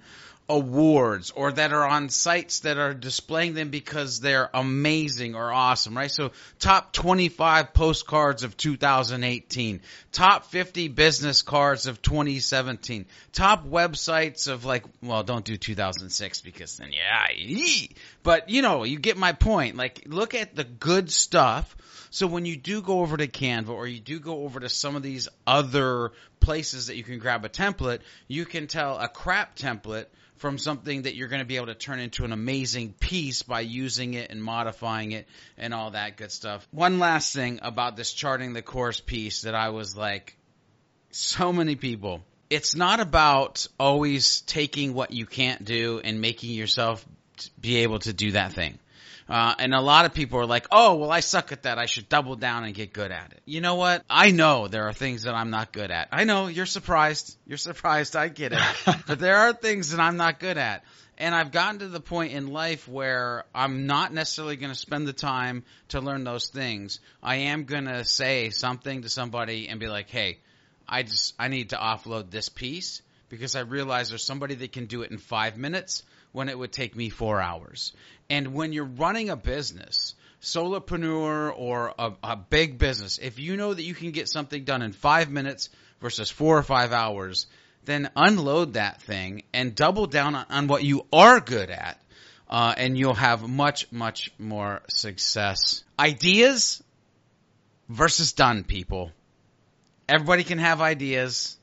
awards 0.48 1.30
or 1.30 1.52
that 1.52 1.72
are 1.72 1.86
on 1.86 2.08
sites 2.08 2.60
that 2.60 2.76
are 2.76 2.92
displaying 2.92 3.54
them 3.54 3.70
because 3.70 4.20
they're 4.20 4.50
amazing 4.52 5.34
or 5.34 5.50
awesome, 5.50 5.96
right? 5.96 6.10
So 6.10 6.32
top 6.58 6.92
25 6.92 7.72
postcards 7.72 8.42
of 8.42 8.56
2018, 8.56 9.80
top 10.10 10.46
50 10.46 10.88
business 10.88 11.42
cards 11.42 11.86
of 11.86 12.02
2017, 12.02 13.06
top 13.32 13.66
websites 13.66 14.46
of 14.46 14.64
like, 14.64 14.84
well, 15.02 15.22
don't 15.22 15.44
do 15.44 15.56
2006 15.56 16.40
because 16.42 16.76
then 16.76 16.90
yeah, 16.92 17.86
but 18.22 18.50
you 18.50 18.62
know, 18.62 18.84
you 18.84 18.98
get 18.98 19.16
my 19.16 19.32
point. 19.32 19.76
Like 19.76 20.02
look 20.06 20.34
at 20.34 20.54
the 20.54 20.64
good 20.64 21.10
stuff. 21.10 21.76
So 22.12 22.26
when 22.26 22.44
you 22.44 22.56
do 22.56 22.82
go 22.82 23.00
over 23.00 23.16
to 23.16 23.26
Canva 23.26 23.70
or 23.70 23.86
you 23.86 23.98
do 23.98 24.20
go 24.20 24.44
over 24.44 24.60
to 24.60 24.68
some 24.68 24.96
of 24.96 25.02
these 25.02 25.28
other 25.46 26.12
places 26.40 26.88
that 26.88 26.96
you 26.96 27.04
can 27.04 27.18
grab 27.18 27.46
a 27.46 27.48
template, 27.48 28.00
you 28.28 28.44
can 28.44 28.66
tell 28.66 28.98
a 28.98 29.08
crap 29.08 29.56
template 29.56 30.04
from 30.36 30.58
something 30.58 31.02
that 31.02 31.14
you're 31.14 31.28
going 31.28 31.40
to 31.40 31.46
be 31.46 31.56
able 31.56 31.68
to 31.68 31.74
turn 31.74 32.00
into 32.00 32.26
an 32.26 32.32
amazing 32.32 32.92
piece 32.92 33.42
by 33.42 33.60
using 33.60 34.12
it 34.12 34.30
and 34.30 34.44
modifying 34.44 35.12
it 35.12 35.26
and 35.56 35.72
all 35.72 35.92
that 35.92 36.18
good 36.18 36.30
stuff. 36.30 36.68
One 36.70 36.98
last 36.98 37.32
thing 37.34 37.60
about 37.62 37.96
this 37.96 38.12
charting 38.12 38.52
the 38.52 38.60
course 38.60 39.00
piece 39.00 39.42
that 39.42 39.54
I 39.54 39.70
was 39.70 39.96
like, 39.96 40.36
so 41.12 41.50
many 41.50 41.76
people. 41.76 42.20
It's 42.50 42.74
not 42.74 43.00
about 43.00 43.66
always 43.80 44.42
taking 44.42 44.92
what 44.92 45.12
you 45.12 45.24
can't 45.24 45.64
do 45.64 46.02
and 46.04 46.20
making 46.20 46.50
yourself 46.50 47.06
be 47.58 47.76
able 47.76 48.00
to 48.00 48.12
do 48.12 48.32
that 48.32 48.52
thing. 48.52 48.78
Uh, 49.28 49.54
and 49.58 49.74
a 49.74 49.80
lot 49.80 50.04
of 50.04 50.14
people 50.14 50.38
are 50.40 50.46
like, 50.46 50.66
oh, 50.70 50.96
well, 50.96 51.10
I 51.10 51.20
suck 51.20 51.52
at 51.52 51.62
that. 51.62 51.78
I 51.78 51.86
should 51.86 52.08
double 52.08 52.36
down 52.36 52.64
and 52.64 52.74
get 52.74 52.92
good 52.92 53.10
at 53.10 53.32
it. 53.32 53.40
You 53.44 53.60
know 53.60 53.76
what? 53.76 54.04
I 54.10 54.30
know 54.30 54.68
there 54.68 54.88
are 54.88 54.92
things 54.92 55.22
that 55.22 55.34
I'm 55.34 55.50
not 55.50 55.72
good 55.72 55.90
at. 55.90 56.08
I 56.12 56.24
know 56.24 56.48
you're 56.48 56.66
surprised. 56.66 57.36
You're 57.46 57.58
surprised. 57.58 58.16
I 58.16 58.28
get 58.28 58.52
it. 58.52 58.60
but 59.06 59.18
there 59.18 59.36
are 59.36 59.52
things 59.52 59.90
that 59.90 60.00
I'm 60.00 60.16
not 60.16 60.40
good 60.40 60.58
at. 60.58 60.84
And 61.18 61.34
I've 61.34 61.52
gotten 61.52 61.80
to 61.80 61.88
the 61.88 62.00
point 62.00 62.32
in 62.32 62.48
life 62.48 62.88
where 62.88 63.44
I'm 63.54 63.86
not 63.86 64.12
necessarily 64.12 64.56
going 64.56 64.72
to 64.72 64.78
spend 64.78 65.06
the 65.06 65.12
time 65.12 65.62
to 65.88 66.00
learn 66.00 66.24
those 66.24 66.48
things. 66.48 67.00
I 67.22 67.36
am 67.36 67.64
going 67.64 67.84
to 67.84 68.04
say 68.04 68.50
something 68.50 69.02
to 69.02 69.08
somebody 69.08 69.68
and 69.68 69.78
be 69.78 69.88
like, 69.88 70.10
hey, 70.10 70.38
I 70.88 71.04
just, 71.04 71.34
I 71.38 71.48
need 71.48 71.70
to 71.70 71.76
offload 71.76 72.30
this 72.30 72.48
piece 72.48 73.02
because 73.28 73.56
I 73.56 73.60
realize 73.60 74.08
there's 74.08 74.24
somebody 74.24 74.56
that 74.56 74.72
can 74.72 74.86
do 74.86 75.02
it 75.02 75.10
in 75.10 75.18
five 75.18 75.56
minutes 75.56 76.02
when 76.32 76.48
it 76.48 76.58
would 76.58 76.72
take 76.72 76.96
me 76.96 77.08
four 77.08 77.40
hours. 77.40 77.92
And 78.32 78.54
when 78.54 78.72
you're 78.72 78.86
running 78.86 79.28
a 79.28 79.36
business, 79.36 80.14
solopreneur 80.40 81.52
or 81.54 81.92
a, 81.98 82.12
a, 82.24 82.34
big 82.34 82.78
business, 82.78 83.18
if 83.18 83.38
you 83.38 83.58
know 83.58 83.74
that 83.74 83.82
you 83.82 83.92
can 83.94 84.10
get 84.10 84.26
something 84.26 84.64
done 84.64 84.80
in 84.80 84.94
five 84.94 85.30
minutes 85.30 85.68
versus 86.00 86.30
four 86.30 86.56
or 86.56 86.62
five 86.62 86.92
hours, 86.92 87.46
then 87.84 88.08
unload 88.16 88.72
that 88.72 89.02
thing 89.02 89.42
and 89.52 89.74
double 89.74 90.06
down 90.06 90.34
on, 90.34 90.46
on 90.48 90.66
what 90.66 90.82
you 90.82 91.04
are 91.12 91.40
good 91.40 91.68
at. 91.68 92.00
Uh, 92.48 92.72
and 92.74 92.96
you'll 92.96 93.12
have 93.12 93.46
much, 93.46 93.92
much 93.92 94.32
more 94.38 94.80
success. 94.88 95.84
Ideas 95.98 96.82
versus 97.90 98.32
done, 98.32 98.64
people. 98.64 99.10
Everybody 100.08 100.44
can 100.44 100.56
have 100.56 100.80
ideas. 100.80 101.58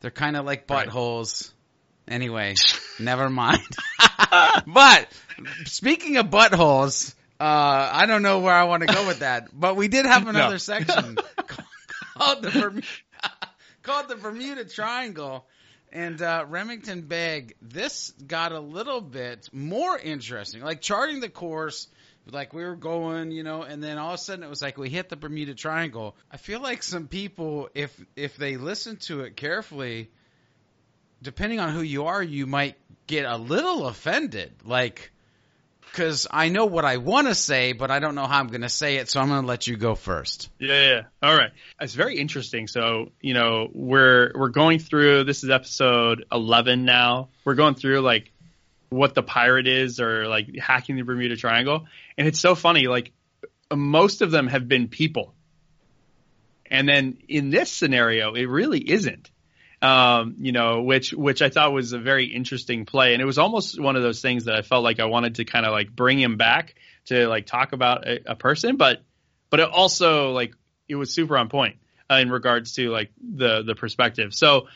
They're 0.00 0.10
kind 0.10 0.34
of 0.34 0.46
like 0.46 0.66
buttholes. 0.66 1.52
Right. 2.08 2.14
Anyway, 2.14 2.54
never 2.98 3.28
mind. 3.28 3.60
but 4.66 5.08
speaking 5.64 6.16
of 6.16 6.26
buttholes, 6.26 7.14
uh, 7.38 7.90
I 7.92 8.06
don't 8.06 8.22
know 8.22 8.40
where 8.40 8.54
I 8.54 8.64
want 8.64 8.82
to 8.86 8.92
go 8.92 9.06
with 9.06 9.20
that, 9.20 9.48
but 9.52 9.76
we 9.76 9.88
did 9.88 10.06
have 10.06 10.26
another 10.26 10.54
No. 10.54 10.58
section 10.58 11.16
called 12.16 12.42
the 12.42 12.50
Bermuda, 12.50 12.86
called 13.82 14.08
the 14.08 14.16
Bermuda 14.16 14.64
Triangle. 14.64 15.46
And 15.92 16.20
uh, 16.20 16.44
Remington 16.48 17.02
Begg, 17.02 17.54
this 17.62 18.10
got 18.26 18.52
a 18.52 18.60
little 18.60 19.00
bit 19.00 19.48
more 19.52 19.96
interesting. 19.96 20.60
Like 20.62 20.80
charting 20.80 21.20
the 21.20 21.28
course, 21.28 21.88
like 22.30 22.52
we 22.52 22.64
were 22.64 22.74
going, 22.76 23.30
you 23.30 23.42
know, 23.44 23.62
and 23.62 23.82
then 23.82 23.96
all 23.96 24.08
of 24.10 24.14
a 24.14 24.18
sudden 24.18 24.42
it 24.44 24.50
was 24.50 24.60
like 24.60 24.76
we 24.76 24.90
hit 24.90 25.08
the 25.08 25.16
Bermuda 25.16 25.54
Triangle. 25.54 26.16
I 26.30 26.38
feel 26.38 26.60
like 26.60 26.82
some 26.82 27.06
people, 27.06 27.70
if 27.74 27.98
if 28.16 28.36
they 28.36 28.56
listen 28.56 28.96
to 29.06 29.20
it 29.20 29.36
carefully, 29.36 30.10
depending 31.22 31.60
on 31.60 31.70
who 31.72 31.80
you 31.80 32.06
are, 32.06 32.22
you 32.22 32.46
might 32.46 32.76
get 33.06 33.24
a 33.24 33.36
little 33.36 33.86
offended. 33.86 34.52
Like, 34.64 35.12
because 35.80 36.26
I 36.30 36.50
know 36.50 36.66
what 36.66 36.84
I 36.84 36.98
want 36.98 37.26
to 37.26 37.34
say, 37.34 37.72
but 37.72 37.90
I 37.90 38.00
don't 38.00 38.14
know 38.14 38.26
how 38.26 38.38
I'm 38.38 38.48
going 38.48 38.60
to 38.60 38.68
say 38.68 38.96
it, 38.96 39.08
so 39.08 39.20
I'm 39.20 39.28
going 39.28 39.40
to 39.40 39.46
let 39.46 39.66
you 39.66 39.76
go 39.76 39.94
first. 39.94 40.50
Yeah, 40.58 40.88
yeah. 40.88 41.00
All 41.22 41.34
right. 41.34 41.52
It's 41.80 41.94
very 41.94 42.18
interesting. 42.18 42.66
So, 42.66 43.12
you 43.20 43.34
know, 43.34 43.68
we're 43.72 44.32
we're 44.34 44.50
going 44.50 44.78
through 44.78 45.24
this 45.24 45.42
is 45.42 45.50
episode 45.50 46.26
11 46.30 46.84
now. 46.84 47.30
We're 47.44 47.54
going 47.54 47.76
through 47.76 48.00
like 48.00 48.32
what 48.90 49.14
the 49.14 49.22
pirate 49.22 49.66
is 49.66 49.98
or 50.00 50.28
like 50.28 50.54
hacking 50.56 50.96
the 50.96 51.02
Bermuda 51.02 51.36
Triangle. 51.36 51.86
And 52.18 52.28
it's 52.28 52.40
so 52.40 52.54
funny 52.54 52.86
like 52.86 53.12
most 53.74 54.22
of 54.22 54.30
them 54.30 54.48
have 54.48 54.68
been 54.68 54.88
people. 54.88 55.34
And 56.70 56.88
then 56.88 57.18
in 57.28 57.50
this 57.50 57.70
scenario, 57.70 58.34
it 58.34 58.46
really 58.46 58.80
isn't. 58.80 59.30
Um, 59.82 60.36
you 60.38 60.52
know, 60.52 60.82
which 60.82 61.12
which 61.12 61.42
I 61.42 61.50
thought 61.50 61.72
was 61.72 61.92
a 61.92 61.98
very 61.98 62.26
interesting 62.26 62.86
play, 62.86 63.12
and 63.12 63.20
it 63.20 63.26
was 63.26 63.38
almost 63.38 63.78
one 63.78 63.94
of 63.94 64.02
those 64.02 64.22
things 64.22 64.46
that 64.46 64.54
I 64.54 64.62
felt 64.62 64.82
like 64.82 65.00
I 65.00 65.04
wanted 65.04 65.34
to 65.36 65.44
kind 65.44 65.66
of 65.66 65.72
like 65.72 65.94
bring 65.94 66.18
him 66.18 66.36
back 66.36 66.74
to 67.06 67.28
like 67.28 67.46
talk 67.46 67.72
about 67.72 68.08
a, 68.08 68.32
a 68.32 68.34
person, 68.36 68.76
but 68.76 69.02
but 69.50 69.60
it 69.60 69.68
also 69.68 70.32
like 70.32 70.54
it 70.88 70.96
was 70.96 71.12
super 71.12 71.36
on 71.36 71.48
point 71.48 71.76
uh, 72.10 72.16
in 72.16 72.30
regards 72.30 72.74
to 72.74 72.90
like 72.90 73.10
the 73.20 73.62
the 73.62 73.74
perspective. 73.74 74.34
So 74.34 74.68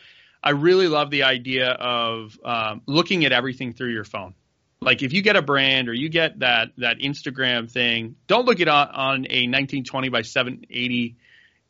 I 0.42 0.50
really 0.50 0.88
love 0.88 1.10
the 1.10 1.24
idea 1.24 1.70
of 1.70 2.38
um, 2.44 2.82
looking 2.86 3.24
at 3.24 3.32
everything 3.32 3.72
through 3.72 3.92
your 3.92 4.04
phone. 4.04 4.34
Like 4.80 5.02
if 5.02 5.12
you 5.12 5.20
get 5.20 5.36
a 5.36 5.42
brand 5.42 5.88
or 5.88 5.92
you 5.92 6.08
get 6.08 6.38
that 6.38 6.70
that 6.78 6.98
Instagram 6.98 7.70
thing, 7.70 8.16
don't 8.26 8.46
look 8.46 8.60
it 8.60 8.68
on, 8.68 8.88
on 8.88 9.14
a 9.28 9.46
1920 9.46 10.08
by 10.08 10.22
780, 10.22 11.16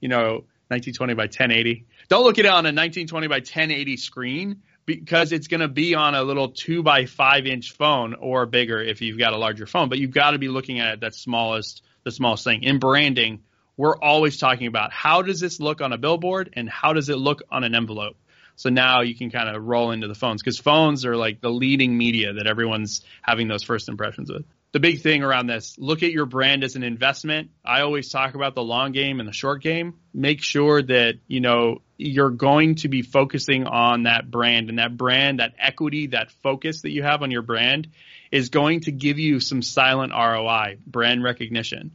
you 0.00 0.08
know, 0.08 0.44
1920 0.68 1.14
by 1.14 1.24
1080. 1.24 1.86
Don't 2.10 2.24
look 2.24 2.40
at 2.40 2.44
it 2.44 2.48
on 2.48 2.66
a 2.66 2.74
1920 2.74 3.28
by 3.28 3.36
1080 3.36 3.96
screen 3.96 4.62
because 4.84 5.30
it's 5.30 5.46
going 5.46 5.60
to 5.60 5.68
be 5.68 5.94
on 5.94 6.16
a 6.16 6.24
little 6.24 6.48
two 6.48 6.82
by 6.82 7.06
five 7.06 7.46
inch 7.46 7.70
phone 7.70 8.14
or 8.14 8.46
bigger 8.46 8.82
if 8.82 9.00
you've 9.00 9.16
got 9.16 9.32
a 9.32 9.36
larger 9.36 9.64
phone. 9.64 9.88
But 9.88 9.98
you've 9.98 10.10
got 10.10 10.32
to 10.32 10.38
be 10.38 10.48
looking 10.48 10.80
at 10.80 11.00
that 11.02 11.14
smallest, 11.14 11.82
the 12.02 12.10
smallest 12.10 12.42
thing. 12.42 12.64
In 12.64 12.80
branding, 12.80 13.44
we're 13.76 13.96
always 13.96 14.38
talking 14.38 14.66
about 14.66 14.92
how 14.92 15.22
does 15.22 15.38
this 15.38 15.60
look 15.60 15.80
on 15.80 15.92
a 15.92 15.98
billboard 15.98 16.50
and 16.54 16.68
how 16.68 16.94
does 16.94 17.08
it 17.08 17.16
look 17.16 17.42
on 17.48 17.62
an 17.62 17.76
envelope. 17.76 18.16
So 18.56 18.70
now 18.70 19.02
you 19.02 19.14
can 19.14 19.30
kind 19.30 19.48
of 19.48 19.62
roll 19.64 19.92
into 19.92 20.08
the 20.08 20.16
phones 20.16 20.42
because 20.42 20.58
phones 20.58 21.06
are 21.06 21.16
like 21.16 21.40
the 21.40 21.48
leading 21.48 21.96
media 21.96 22.32
that 22.32 22.48
everyone's 22.48 23.02
having 23.22 23.46
those 23.46 23.62
first 23.62 23.88
impressions 23.88 24.32
with. 24.32 24.44
The 24.72 24.80
big 24.80 25.02
thing 25.02 25.24
around 25.24 25.48
this, 25.48 25.76
look 25.78 26.04
at 26.04 26.12
your 26.12 26.26
brand 26.26 26.62
as 26.62 26.76
an 26.76 26.84
investment. 26.84 27.50
I 27.64 27.80
always 27.80 28.08
talk 28.08 28.36
about 28.36 28.54
the 28.54 28.62
long 28.62 28.92
game 28.92 29.18
and 29.18 29.28
the 29.28 29.32
short 29.32 29.62
game. 29.62 29.94
Make 30.14 30.42
sure 30.42 30.80
that, 30.80 31.14
you 31.26 31.40
know, 31.40 31.82
you're 31.96 32.30
going 32.30 32.76
to 32.76 32.88
be 32.88 33.02
focusing 33.02 33.66
on 33.66 34.04
that 34.04 34.30
brand 34.30 34.68
and 34.68 34.78
that 34.78 34.96
brand, 34.96 35.40
that 35.40 35.54
equity, 35.58 36.08
that 36.08 36.30
focus 36.42 36.82
that 36.82 36.90
you 36.90 37.02
have 37.02 37.22
on 37.22 37.32
your 37.32 37.42
brand 37.42 37.88
is 38.30 38.50
going 38.50 38.80
to 38.82 38.92
give 38.92 39.18
you 39.18 39.40
some 39.40 39.60
silent 39.60 40.12
ROI, 40.12 40.78
brand 40.86 41.24
recognition. 41.24 41.90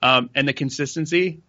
Um, 0.00 0.30
and 0.34 0.48
the 0.48 0.54
consistency, 0.54 1.42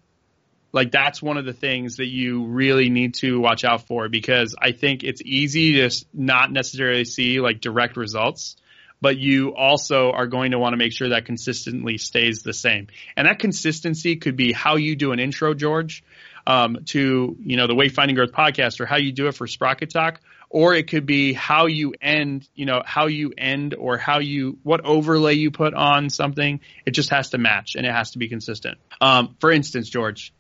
like 0.73 0.91
that's 0.91 1.21
one 1.21 1.37
of 1.37 1.45
the 1.45 1.53
things 1.53 1.97
that 1.97 2.07
you 2.07 2.45
really 2.45 2.89
need 2.89 3.13
to 3.15 3.39
watch 3.39 3.63
out 3.63 3.87
for 3.87 4.09
because 4.09 4.55
I 4.61 4.73
think 4.73 5.03
it's 5.03 5.21
easy 5.23 5.73
to 5.75 6.05
not 6.13 6.51
necessarily 6.51 7.05
see 7.05 7.39
like 7.39 7.61
direct 7.61 7.97
results, 7.97 8.57
but 9.01 9.17
you 9.17 9.55
also 9.55 10.11
are 10.11 10.27
going 10.27 10.51
to 10.51 10.59
want 10.59 10.73
to 10.73 10.77
make 10.77 10.91
sure 10.91 11.09
that 11.09 11.25
consistently 11.25 11.97
stays 11.97 12.41
the 12.43 12.53
same. 12.53 12.87
And 13.15 13.27
that 13.27 13.39
consistency 13.39 14.15
could 14.15 14.35
be 14.35 14.51
how 14.51 14.75
you 14.75 14.95
do 14.95 15.11
an 15.11 15.19
intro, 15.19 15.53
George, 15.53 16.03
um, 16.45 16.85
to 16.85 17.35
you 17.39 17.57
know 17.57 17.67
the 17.67 17.75
Wayfinding 17.75 18.15
Growth 18.15 18.31
podcast, 18.31 18.79
or 18.79 18.85
how 18.85 18.97
you 18.97 19.11
do 19.11 19.27
it 19.27 19.33
for 19.33 19.47
Sprocket 19.47 19.89
Talk, 19.89 20.21
or 20.49 20.73
it 20.73 20.89
could 20.89 21.05
be 21.05 21.33
how 21.33 21.65
you 21.65 21.93
end, 22.01 22.47
you 22.55 22.65
know, 22.65 22.81
how 22.85 23.07
you 23.07 23.33
end, 23.37 23.75
or 23.75 23.97
how 23.97 24.19
you 24.19 24.57
what 24.63 24.83
overlay 24.85 25.33
you 25.33 25.51
put 25.51 25.73
on 25.73 26.09
something. 26.09 26.61
It 26.85 26.91
just 26.91 27.09
has 27.09 27.31
to 27.31 27.37
match, 27.37 27.75
and 27.75 27.85
it 27.85 27.91
has 27.91 28.11
to 28.11 28.17
be 28.17 28.29
consistent. 28.29 28.77
Um, 29.01 29.35
for 29.39 29.51
instance, 29.51 29.89
George, 29.89 30.33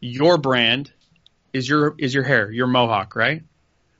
your 0.00 0.38
brand 0.38 0.92
is 1.52 1.68
your 1.68 1.94
is 1.98 2.14
your 2.14 2.24
hair, 2.24 2.50
your 2.50 2.68
mohawk, 2.68 3.16
right? 3.16 3.42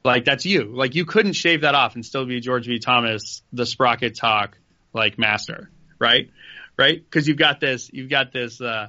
Like 0.04 0.24
that's 0.24 0.46
you. 0.46 0.64
Like 0.64 0.94
you 0.94 1.04
couldn't 1.04 1.34
shave 1.34 1.62
that 1.62 1.74
off 1.74 1.94
and 1.94 2.04
still 2.04 2.24
be 2.26 2.40
George 2.40 2.66
B. 2.66 2.78
Thomas, 2.78 3.42
the 3.52 3.66
Sprocket 3.66 4.14
Talk 4.14 4.56
like 4.92 5.18
master, 5.18 5.70
right? 5.98 6.30
Right? 6.76 7.02
Because 7.02 7.28
you've 7.28 7.36
got 7.36 7.60
this, 7.60 7.90
you've 7.92 8.10
got 8.10 8.32
this, 8.32 8.60
uh, 8.60 8.88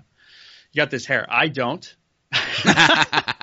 you 0.71 0.81
got 0.81 0.89
this 0.89 1.05
hair. 1.05 1.25
I 1.29 1.47
don't. 1.47 1.95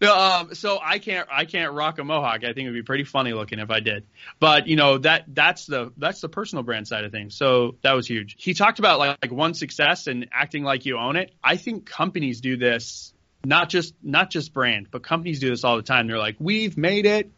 No, 0.00 0.16
um, 0.16 0.54
so 0.54 0.78
I 0.82 0.98
can't 0.98 1.28
I 1.30 1.44
can't 1.44 1.72
rock 1.72 1.98
a 1.98 2.04
mohawk. 2.04 2.44
I 2.44 2.52
think 2.52 2.58
it 2.58 2.64
would 2.66 2.74
be 2.74 2.82
pretty 2.82 3.04
funny 3.04 3.32
looking 3.32 3.58
if 3.58 3.70
I 3.70 3.80
did. 3.80 4.06
But 4.38 4.68
you 4.68 4.76
know 4.76 4.98
that 4.98 5.24
that's 5.28 5.66
the 5.66 5.92
that's 5.96 6.20
the 6.20 6.28
personal 6.28 6.62
brand 6.62 6.86
side 6.86 7.04
of 7.04 7.10
things. 7.10 7.34
So 7.36 7.76
that 7.82 7.92
was 7.92 8.06
huge. 8.06 8.36
He 8.38 8.54
talked 8.54 8.78
about 8.78 8.98
like, 8.98 9.18
like 9.22 9.32
one 9.32 9.54
success 9.54 10.06
and 10.06 10.28
acting 10.32 10.62
like 10.62 10.86
you 10.86 10.98
own 10.98 11.16
it. 11.16 11.32
I 11.42 11.56
think 11.56 11.86
companies 11.86 12.40
do 12.40 12.56
this 12.56 13.12
not 13.44 13.68
just 13.68 13.94
not 14.02 14.30
just 14.30 14.52
brand, 14.52 14.88
but 14.90 15.02
companies 15.02 15.40
do 15.40 15.50
this 15.50 15.64
all 15.64 15.76
the 15.76 15.82
time. 15.82 16.06
They're 16.06 16.18
like, 16.18 16.36
we've 16.38 16.76
made 16.76 17.06
it 17.06 17.30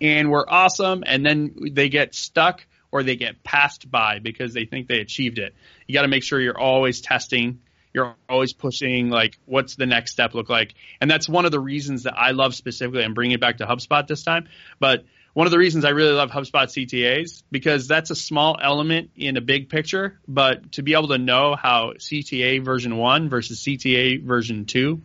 and 0.00 0.30
we're 0.30 0.48
awesome, 0.48 1.02
and 1.04 1.26
then 1.26 1.54
they 1.72 1.88
get 1.88 2.14
stuck 2.14 2.64
or 2.90 3.02
they 3.02 3.16
get 3.16 3.42
passed 3.42 3.90
by 3.90 4.18
because 4.20 4.54
they 4.54 4.64
think 4.64 4.88
they 4.88 5.00
achieved 5.00 5.38
it. 5.38 5.54
You 5.86 5.94
got 5.94 6.02
to 6.02 6.08
make 6.08 6.22
sure 6.22 6.40
you're 6.40 6.58
always 6.58 7.00
testing 7.00 7.60
you're 7.94 8.14
always 8.28 8.52
pushing 8.52 9.10
like 9.10 9.38
what's 9.46 9.76
the 9.76 9.86
next 9.86 10.12
step 10.12 10.34
look 10.34 10.48
like 10.48 10.74
and 11.00 11.10
that's 11.10 11.28
one 11.28 11.44
of 11.44 11.50
the 11.50 11.60
reasons 11.60 12.04
that 12.04 12.14
i 12.16 12.30
love 12.30 12.54
specifically 12.54 13.02
i'm 13.02 13.14
bringing 13.14 13.34
it 13.34 13.40
back 13.40 13.58
to 13.58 13.66
hubspot 13.66 14.06
this 14.06 14.22
time 14.22 14.48
but 14.78 15.04
one 15.34 15.46
of 15.46 15.50
the 15.50 15.58
reasons 15.58 15.84
i 15.84 15.90
really 15.90 16.12
love 16.12 16.30
hubspot 16.30 16.66
ctas 16.66 17.42
because 17.50 17.88
that's 17.88 18.10
a 18.10 18.14
small 18.14 18.58
element 18.62 19.10
in 19.16 19.36
a 19.36 19.40
big 19.40 19.68
picture 19.68 20.18
but 20.28 20.72
to 20.72 20.82
be 20.82 20.92
able 20.92 21.08
to 21.08 21.18
know 21.18 21.56
how 21.56 21.92
cta 21.98 22.64
version 22.64 22.96
1 22.96 23.28
versus 23.28 23.60
cta 23.60 24.22
version 24.22 24.64
2 24.64 25.00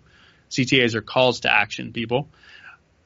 ctas 0.54 0.96
are 0.96 1.02
calls 1.02 1.42
to 1.42 1.54
action 1.54 1.94
people. 1.94 2.30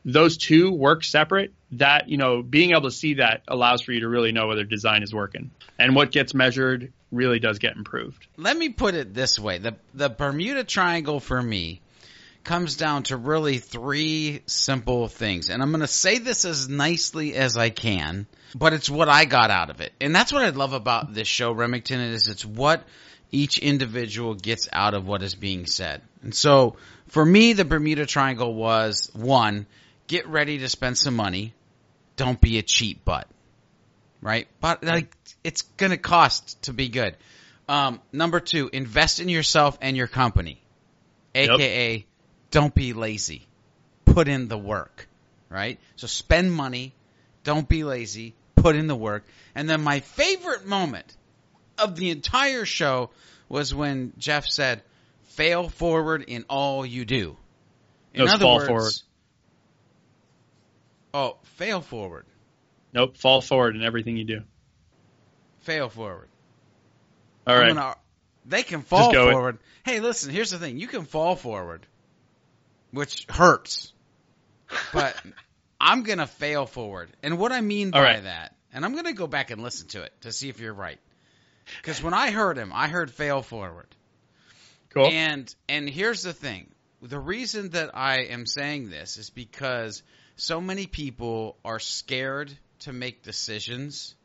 Those 0.06 0.38
two 0.38 0.72
work 0.72 1.04
separate. 1.04 1.54
That 1.74 2.08
you 2.08 2.16
know 2.16 2.42
being 2.42 2.72
able 2.72 2.84
to 2.84 2.92
see 2.92 3.16
that 3.16 3.44
allows 3.48 3.82
for 3.82 3.92
you 3.92 4.02
to 4.02 4.08
really 4.08 4.32
know 4.32 4.48
whether 4.48 4.64
design 4.64 5.04
is 5.04 5.14
working. 5.14 5.52
And 5.78 5.96
what 5.96 6.12
gets 6.12 6.34
measured 6.34 6.94
really 7.12 7.40
does 7.40 7.60
get 7.60 7.76
improved. 7.76 8.26
Let 8.38 8.58
me 8.58 8.70
put 8.70 8.96
it 8.96 9.14
this 9.14 9.38
way: 9.38 9.58
the 9.58 9.76
the 9.94 10.10
Bermuda 10.10 10.64
Triangle 10.64 11.20
for 11.20 11.42
me 11.42 11.82
comes 12.46 12.78
down 12.78 13.04
to 13.04 13.18
really 13.18 13.58
three 13.58 14.42
simple 14.46 15.10
things, 15.10 15.50
and 15.50 15.62
I'm 15.62 15.72
going 15.72 15.82
to 15.82 15.88
say 15.88 16.20
this 16.20 16.46
as 16.46 16.70
nicely 16.70 17.36
as 17.36 17.58
I 17.58 17.70
can, 17.70 18.26
but 18.56 18.72
it's 18.72 18.90
what 18.90 19.10
I 19.10 19.26
got 19.26 19.52
out 19.52 19.70
of 19.70 19.82
it, 19.82 19.92
and 20.00 20.16
that's 20.16 20.32
what 20.32 20.42
I 20.42 20.50
love 20.50 20.72
about 20.72 21.14
this 21.14 21.28
show, 21.28 21.52
Remington. 21.52 22.00
Is 22.00 22.30
it's 22.30 22.46
what 22.46 22.86
each 23.32 23.60
individual 23.60 24.34
gets 24.34 24.70
out 24.72 24.94
of 24.94 25.08
what 25.08 25.22
is 25.24 25.36
being 25.36 25.66
said, 25.66 26.02
and 26.22 26.34
so 26.34 26.76
for 27.08 27.26
me, 27.26 27.54
the 27.54 27.66
Bermuda 27.66 28.06
Triangle 28.06 28.54
was 28.54 29.10
one: 29.13 29.66
get 30.08 30.28
ready 30.28 30.60
to 30.60 30.70
spend 30.70 30.98
some 30.98 31.16
money, 31.16 31.54
don't 32.16 32.40
be 32.40 32.58
a 32.58 32.63
cheap 32.63 33.04
butt 33.06 33.28
right? 34.22 34.48
But 34.60 34.84
like, 34.84 35.16
it's 35.44 35.62
going 35.62 35.92
to 35.92 35.98
cost 35.98 36.62
to 36.63 36.74
be 36.74 36.90
good. 36.90 37.16
Um, 37.68 38.02
number 38.12 38.40
two, 38.40 38.70
invest 38.72 39.20
in 39.20 39.30
yourself 39.30 39.78
and 39.82 39.98
your 39.98 40.08
company, 40.08 40.62
aka 41.36 42.06
don't 42.52 42.74
be 42.74 42.94
lazy. 42.94 43.46
Put 44.06 44.28
in 44.28 44.48
the 44.48 44.58
work, 44.58 45.08
right? 45.50 45.80
So 45.98 46.08
spend 46.08 46.52
money, 46.52 46.94
don't 47.44 47.68
be 47.68 47.84
lazy, 47.84 48.36
put 48.56 48.76
in 48.76 48.88
the 48.88 48.96
work. 48.96 49.26
And 49.54 49.70
then 49.70 49.82
my 49.82 50.00
favorite 50.00 50.66
moment 50.66 51.17
of 51.78 51.96
the 51.96 52.10
entire 52.10 52.66
show 52.66 53.10
was 53.50 53.74
when 53.74 54.13
Jeff 54.18 54.46
said, 54.48 54.84
"Fail 55.24 55.70
forward 55.70 56.24
in 56.24 56.46
all 56.50 56.86
you 56.86 57.06
do." 57.06 57.38
In 58.13 58.24
was 58.24 58.34
other 58.34 58.44
fall 58.44 58.56
words, 58.58 58.68
forward. 58.68 58.94
oh, 61.13 61.38
fail 61.44 61.82
forward, 61.82 62.26
nope 62.94 63.18
fall 63.18 63.42
forward 63.42 63.76
in 63.76 63.84
everything 63.84 64.18
you 64.18 64.24
do 64.26 64.44
fail 65.68 65.90
forward. 65.90 66.30
all 67.46 67.56
gonna- 67.74 67.98
they 68.46 68.63
can 68.63 68.82
fall 68.82 69.12
forward. 69.13 69.60
Hey, 69.84 70.00
listen, 70.00 70.32
here's 70.32 70.52
the 70.52 70.58
thing. 70.58 70.80
You 70.80 70.88
can 70.88 71.04
fall 71.04 71.36
forward, 71.36 71.86
which 72.92 73.26
hurts. 73.30 73.92
But 74.94 75.22
I'm 75.82 76.04
going 76.04 76.20
to 76.20 76.28
fail 76.28 76.66
forward. 76.66 77.10
And 77.22 77.38
what 77.38 77.52
I 77.52 77.60
mean 77.60 77.92
by 77.92 78.02
right. 78.02 78.24
that 78.24 78.56
and 78.72 78.86
I'm 78.86 78.94
going 78.94 79.06
to 79.06 79.13
go 79.13 79.28
back 79.28 79.52
and 79.52 79.62
listen 79.62 79.88
to 79.90 80.04
it 80.04 80.13
to 80.22 80.32
see 80.32 80.48
if 80.48 80.62
you're 80.62 80.74
right. 80.74 81.00
Because 81.82 82.02
when 82.02 82.14
I 82.14 82.32
heard 82.32 82.58
him, 82.58 82.72
I 82.74 82.88
heard 82.88 83.12
fail 83.12 83.42
forward. 83.42 83.88
Cool. 84.90 85.08
And 85.08 85.54
and 85.68 85.90
here's 85.90 86.24
the 86.24 86.34
thing: 86.34 86.70
the 87.02 87.20
reason 87.20 87.70
that 87.72 87.96
I 87.96 88.26
am 88.26 88.46
saying 88.46 88.90
this 88.90 89.18
is 89.18 89.30
because 89.30 90.04
so 90.36 90.62
many 90.62 90.88
people 90.88 91.58
are 91.66 91.80
scared 91.80 92.56
to 92.80 92.94
make 92.94 93.24
decisions 93.24 94.16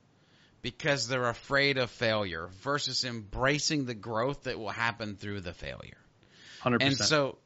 because 0.62 1.08
they're 1.08 1.28
afraid 1.28 1.78
of 1.78 1.90
failure 1.90 2.48
versus 2.62 3.04
embracing 3.04 3.84
the 3.84 3.94
growth 3.94 4.44
that 4.44 4.58
will 4.58 4.70
happen 4.70 5.16
through 5.16 5.40
the 5.40 5.52
failure. 5.52 5.96
100%. 6.62 6.78
And 6.80 6.96
so, 6.96 7.38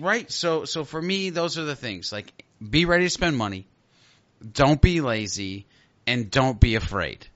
right? 0.00 0.30
So, 0.30 0.64
so 0.64 0.84
for 0.84 1.02
me, 1.02 1.30
those 1.30 1.58
are 1.58 1.64
the 1.64 1.74
things. 1.74 2.12
Like, 2.12 2.44
be 2.62 2.84
ready 2.84 3.04
to 3.04 3.10
spend 3.10 3.36
money. 3.36 3.66
Don't 4.52 4.80
be 4.80 5.00
lazy, 5.00 5.66
and 6.06 6.30
don't 6.30 6.60
be 6.60 6.76
afraid. 6.76 7.26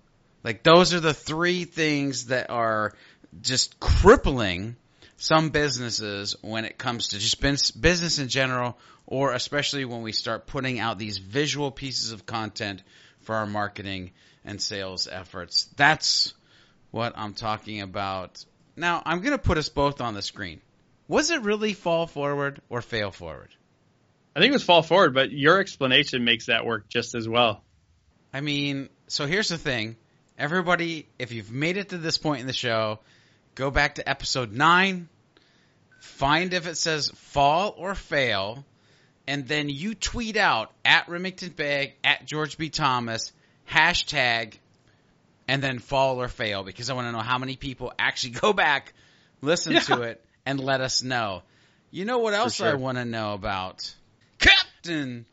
Like, 0.44 0.62
those 0.62 0.92
are 0.92 1.00
the 1.00 1.14
three 1.14 1.64
things 1.64 2.26
that 2.26 2.50
are 2.50 2.92
just 3.40 3.80
crippling 3.80 4.76
some 5.16 5.48
businesses 5.48 6.36
when 6.42 6.64
it 6.66 6.76
comes 6.76 7.08
to 7.08 7.18
just 7.18 7.40
business 7.80 8.18
in 8.18 8.28
general, 8.28 8.78
or 9.06 9.32
especially 9.32 9.84
when 9.84 10.02
we 10.02 10.12
start 10.12 10.46
putting 10.46 10.78
out 10.78 10.98
these 10.98 11.18
visual 11.18 11.70
pieces 11.70 12.12
of 12.12 12.26
content 12.26 12.82
for 13.20 13.34
our 13.36 13.46
marketing 13.46 14.10
and 14.44 14.60
sales 14.60 15.08
efforts. 15.10 15.64
That's 15.76 16.34
what 16.90 17.14
I'm 17.16 17.32
talking 17.32 17.80
about. 17.80 18.44
Now, 18.76 19.02
I'm 19.04 19.20
going 19.20 19.32
to 19.32 19.38
put 19.38 19.58
us 19.58 19.68
both 19.68 20.00
on 20.00 20.14
the 20.14 20.22
screen. 20.22 20.60
Was 21.08 21.30
it 21.30 21.42
really 21.42 21.72
fall 21.72 22.06
forward 22.06 22.60
or 22.68 22.82
fail 22.82 23.10
forward? 23.10 23.50
I 24.36 24.40
think 24.40 24.50
it 24.50 24.54
was 24.54 24.64
fall 24.64 24.82
forward, 24.82 25.14
but 25.14 25.30
your 25.30 25.60
explanation 25.60 26.24
makes 26.24 26.46
that 26.46 26.66
work 26.66 26.88
just 26.88 27.14
as 27.14 27.28
well. 27.28 27.62
I 28.32 28.40
mean, 28.40 28.88
so 29.06 29.26
here's 29.26 29.48
the 29.48 29.58
thing. 29.58 29.96
Everybody, 30.36 31.06
if 31.18 31.30
you've 31.30 31.52
made 31.52 31.76
it 31.76 31.90
to 31.90 31.98
this 31.98 32.18
point 32.18 32.40
in 32.40 32.48
the 32.48 32.52
show, 32.52 32.98
go 33.54 33.70
back 33.70 33.96
to 33.96 34.08
episode 34.08 34.52
9, 34.52 35.08
find 36.00 36.52
if 36.52 36.66
it 36.66 36.76
says 36.76 37.08
fall 37.14 37.72
or 37.76 37.94
fail, 37.94 38.64
and 39.28 39.46
then 39.46 39.68
you 39.68 39.94
tweet 39.94 40.36
out 40.36 40.72
at 40.84 41.08
Remington 41.08 41.50
Begg, 41.50 41.94
at 42.02 42.26
George 42.26 42.58
B. 42.58 42.68
Thomas, 42.68 43.32
hashtag, 43.70 44.54
and 45.46 45.62
then 45.62 45.78
fall 45.78 46.20
or 46.20 46.26
fail, 46.26 46.64
because 46.64 46.90
I 46.90 46.94
want 46.94 47.06
to 47.06 47.12
know 47.12 47.20
how 47.20 47.38
many 47.38 47.54
people 47.54 47.92
actually 47.96 48.30
go 48.32 48.52
back, 48.52 48.92
listen 49.40 49.74
yeah. 49.74 49.80
to 49.80 50.02
it, 50.02 50.24
and 50.44 50.58
let 50.58 50.80
us 50.80 51.02
know. 51.04 51.42
You 51.92 52.04
know 52.04 52.18
what 52.18 52.34
else 52.34 52.56
sure. 52.56 52.68
I 52.68 52.74
want 52.74 52.98
to 52.98 53.04
know 53.04 53.34
about? 53.34 53.94
Captain 54.38 55.26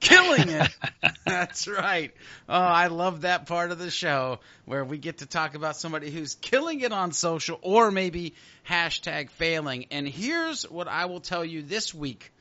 killing 0.00 0.48
it. 0.48 0.68
That's 1.26 1.68
right. 1.68 2.12
Oh, 2.48 2.54
I 2.54 2.88
love 2.88 3.22
that 3.22 3.46
part 3.46 3.70
of 3.70 3.78
the 3.78 3.90
show 3.90 4.40
where 4.64 4.84
we 4.84 4.98
get 4.98 5.18
to 5.18 5.26
talk 5.26 5.54
about 5.54 5.76
somebody 5.76 6.10
who's 6.10 6.34
killing 6.36 6.80
it 6.80 6.92
on 6.92 7.12
social 7.12 7.58
or 7.62 7.90
maybe 7.90 8.34
hashtag 8.68 9.30
failing. 9.30 9.86
And 9.90 10.06
here's 10.06 10.68
what 10.68 10.88
I 10.88 11.06
will 11.06 11.20
tell 11.20 11.44
you 11.44 11.62
this 11.62 11.94
week 11.94 12.32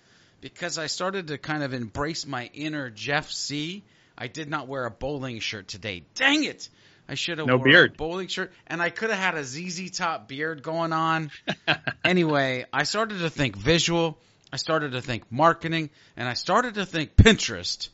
because 0.42 0.78
I 0.78 0.88
started 0.88 1.28
to 1.28 1.38
kind 1.38 1.64
of 1.64 1.74
embrace 1.74 2.26
my 2.26 2.50
inner 2.54 2.90
Jeff 2.90 3.30
Sieh. 3.30 3.82
I 4.18 4.28
did 4.28 4.50
not 4.50 4.68
wear 4.68 4.86
a 4.86 4.92
bowling 4.92 5.40
shirt 5.40 5.68
today. 5.68 6.04
Dang 6.16 6.44
it. 6.44 6.70
I 7.10 7.16
should 7.16 7.38
have 7.38 7.48
no 7.48 7.58
beard. 7.58 7.94
a 7.94 7.96
bowling 7.96 8.28
shirt, 8.28 8.52
and 8.66 8.82
I 8.82 8.90
could 8.90 9.10
have 9.10 9.20
had 9.20 9.36
a 9.36 9.44
ZZ 9.44 9.92
Top 9.92 10.28
beard 10.28 10.62
going 10.62 10.92
on. 10.92 11.32
anyway, 12.04 12.66
I 12.74 12.84
started 12.84 13.20
to 13.20 13.30
think 13.30 13.56
visual. 13.56 14.18
I 14.52 14.58
started 14.58 14.94
to 14.94 15.02
think 15.02 15.32
marketing, 15.32 15.90
and 16.16 16.28
I 16.28 16.34
started 16.34 16.76
to 16.76 16.86
think 16.86 17.16
Pinterest. 17.16 17.90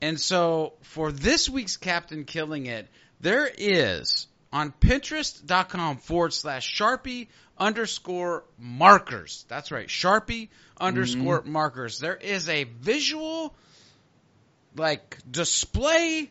And 0.00 0.18
so 0.20 0.74
for 0.82 1.10
this 1.10 1.48
week's 1.48 1.76
Captain 1.76 2.24
Killing 2.24 2.66
It, 2.66 2.86
there 3.20 3.50
is 3.52 4.28
on 4.52 4.72
Pinterest.com 4.72 5.98
forward 5.98 6.32
slash 6.32 6.72
Sharpie 6.74 7.28
underscore 7.58 8.44
markers. 8.58 9.44
That's 9.48 9.72
right, 9.72 9.88
Sharpie 9.88 10.48
underscore 10.80 11.40
mm-hmm. 11.40 11.52
markers. 11.52 11.98
There 11.98 12.16
is 12.16 12.48
a 12.48 12.64
visual 12.64 13.54
like 14.76 15.18
display 15.28 16.30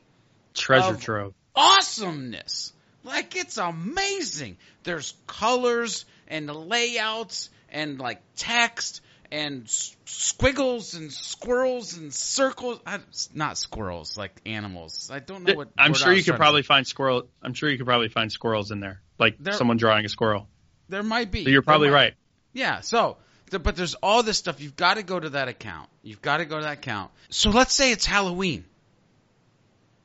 treasure 0.53 0.95
trove 0.95 1.33
awesomeness. 1.55 2.71
Like 3.03 3.35
it's 3.35 3.57
amazing. 3.57 4.57
There's 4.83 5.13
colors 5.27 6.05
and 6.27 6.49
layouts 6.49 7.49
and 7.69 7.99
like 7.99 8.21
text 8.37 9.01
and 9.31 9.69
squiggles 10.05 10.93
and 10.93 11.11
squirrels 11.11 11.97
and 11.97 12.13
circles. 12.13 12.79
not 13.33 13.57
squirrels, 13.57 14.17
like 14.17 14.31
animals. 14.45 15.09
I 15.11 15.19
don't 15.19 15.43
know 15.43 15.55
what. 15.55 15.69
I'm 15.77 15.93
sure 15.93 16.13
you 16.13 16.23
could 16.23 16.35
probably 16.35 16.63
find 16.63 16.85
squirrel. 16.87 17.27
I'm 17.41 17.53
sure 17.53 17.69
you 17.69 17.77
could 17.77 17.87
probably 17.87 18.09
find 18.09 18.31
squirrels 18.31 18.71
in 18.71 18.79
there, 18.79 19.01
like 19.19 19.37
there, 19.39 19.53
someone 19.53 19.77
drawing 19.77 20.05
a 20.05 20.09
squirrel. 20.09 20.47
There 20.89 21.03
might 21.03 21.31
be. 21.31 21.43
So 21.43 21.49
you're 21.49 21.61
probably 21.61 21.89
right. 21.89 22.13
Yeah. 22.53 22.81
So, 22.81 23.17
but 23.51 23.75
there's 23.75 23.95
all 23.95 24.23
this 24.23 24.37
stuff. 24.37 24.61
You've 24.61 24.75
got 24.75 24.95
to 24.95 25.03
go 25.03 25.19
to 25.19 25.29
that 25.29 25.47
account. 25.47 25.89
You've 26.03 26.21
got 26.21 26.37
to 26.37 26.45
go 26.45 26.57
to 26.57 26.63
that 26.63 26.77
account. 26.79 27.11
So 27.29 27.49
let's 27.49 27.73
say 27.73 27.91
it's 27.91 28.05
Halloween, 28.05 28.65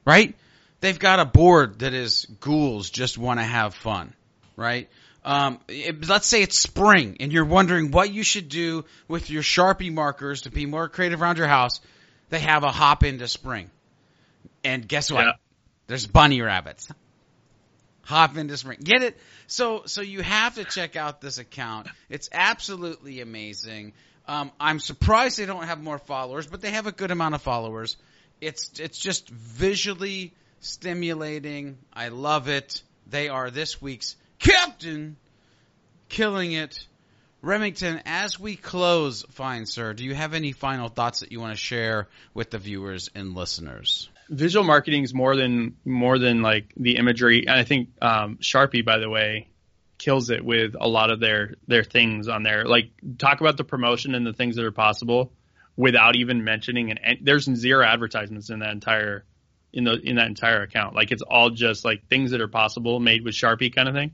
right? 0.04 0.34
they've 0.82 0.98
got 0.98 1.18
a 1.18 1.24
board 1.24 1.78
that 1.78 1.94
is 1.94 2.26
ghouls 2.40 2.90
just 2.90 3.16
want 3.16 3.40
to 3.40 3.44
have 3.44 3.74
fun, 3.74 4.12
right? 4.54 4.90
Um, 5.24 5.60
it, 5.68 6.08
let's 6.08 6.26
say 6.26 6.42
it's 6.42 6.58
spring 6.58 7.18
and 7.20 7.32
you're 7.32 7.44
wondering 7.44 7.92
what 7.92 8.12
you 8.12 8.24
should 8.24 8.48
do 8.48 8.84
with 9.06 9.30
your 9.30 9.42
Sharpie 9.42 9.92
markers 9.92 10.42
to 10.42 10.50
be 10.50 10.66
more 10.66 10.88
creative 10.88 11.22
around 11.22 11.38
your 11.38 11.46
house. 11.46 11.80
They 12.30 12.40
have 12.40 12.64
a 12.64 12.70
hop 12.70 13.04
into 13.04 13.28
spring. 13.28 13.70
And 14.64 14.86
guess 14.86 15.10
what? 15.10 15.24
Yeah. 15.24 15.32
There's 15.86 16.06
bunny 16.06 16.40
rabbits. 16.40 16.88
Hop 18.04 18.36
into 18.36 18.56
spring. 18.56 18.78
Get 18.82 19.02
it? 19.02 19.16
So, 19.46 19.82
so 19.86 20.00
you 20.00 20.22
have 20.22 20.56
to 20.56 20.64
check 20.64 20.96
out 20.96 21.20
this 21.20 21.38
account. 21.38 21.88
It's 22.08 22.28
absolutely 22.32 23.20
amazing. 23.20 23.92
Um, 24.26 24.50
I'm 24.58 24.80
surprised 24.80 25.38
they 25.38 25.46
don't 25.46 25.64
have 25.64 25.80
more 25.80 25.98
followers, 25.98 26.46
but 26.46 26.60
they 26.60 26.70
have 26.70 26.86
a 26.86 26.92
good 26.92 27.10
amount 27.10 27.34
of 27.34 27.42
followers. 27.42 27.96
It's, 28.40 28.80
it's 28.80 28.98
just 28.98 29.28
visually 29.30 30.32
stimulating. 30.60 31.78
I 31.92 32.08
love 32.08 32.48
it. 32.48 32.82
They 33.08 33.28
are 33.28 33.50
this 33.50 33.80
week's 33.80 34.16
captain, 34.42 35.16
killing 36.08 36.52
it. 36.52 36.86
Remington, 37.40 38.02
as 38.06 38.38
we 38.38 38.54
close, 38.54 39.24
fine 39.30 39.66
sir, 39.66 39.94
do 39.94 40.04
you 40.04 40.14
have 40.14 40.34
any 40.34 40.52
final 40.52 40.88
thoughts 40.88 41.20
that 41.20 41.32
you 41.32 41.40
want 41.40 41.52
to 41.52 41.56
share 41.56 42.08
with 42.34 42.50
the 42.50 42.58
viewers 42.58 43.10
and 43.16 43.34
listeners? 43.34 44.08
Visual 44.28 44.64
marketing 44.64 45.02
is 45.02 45.12
more 45.12 45.34
than 45.34 45.76
more 45.84 46.18
than 46.18 46.42
like 46.42 46.72
the 46.76 46.96
imagery, 46.96 47.46
and 47.48 47.58
I 47.58 47.64
think 47.64 47.88
um, 48.00 48.36
Sharpie, 48.36 48.84
by 48.84 48.98
the 48.98 49.10
way, 49.10 49.48
kills 49.98 50.30
it 50.30 50.44
with 50.44 50.76
a 50.80 50.88
lot 50.88 51.10
of 51.10 51.18
their 51.18 51.54
their 51.66 51.82
things 51.82 52.28
on 52.28 52.44
there. 52.44 52.64
Like 52.64 52.90
talk 53.18 53.40
about 53.40 53.56
the 53.56 53.64
promotion 53.64 54.14
and 54.14 54.24
the 54.24 54.32
things 54.32 54.56
that 54.56 54.64
are 54.64 54.72
possible 54.72 55.32
without 55.76 56.16
even 56.16 56.44
mentioning 56.44 56.90
and 56.90 57.18
there's 57.22 57.44
zero 57.44 57.84
advertisements 57.84 58.50
in 58.50 58.58
that 58.58 58.72
entire 58.72 59.24
in 59.72 59.84
the 59.84 59.94
in 59.94 60.16
that 60.16 60.26
entire 60.26 60.62
account. 60.62 60.94
Like 60.94 61.10
it's 61.10 61.22
all 61.22 61.50
just 61.50 61.84
like 61.84 62.08
things 62.08 62.32
that 62.32 62.40
are 62.40 62.48
possible 62.48 63.00
made 63.00 63.24
with 63.24 63.34
Sharpie 63.34 63.74
kind 63.74 63.88
of 63.88 63.94
thing. 63.94 64.12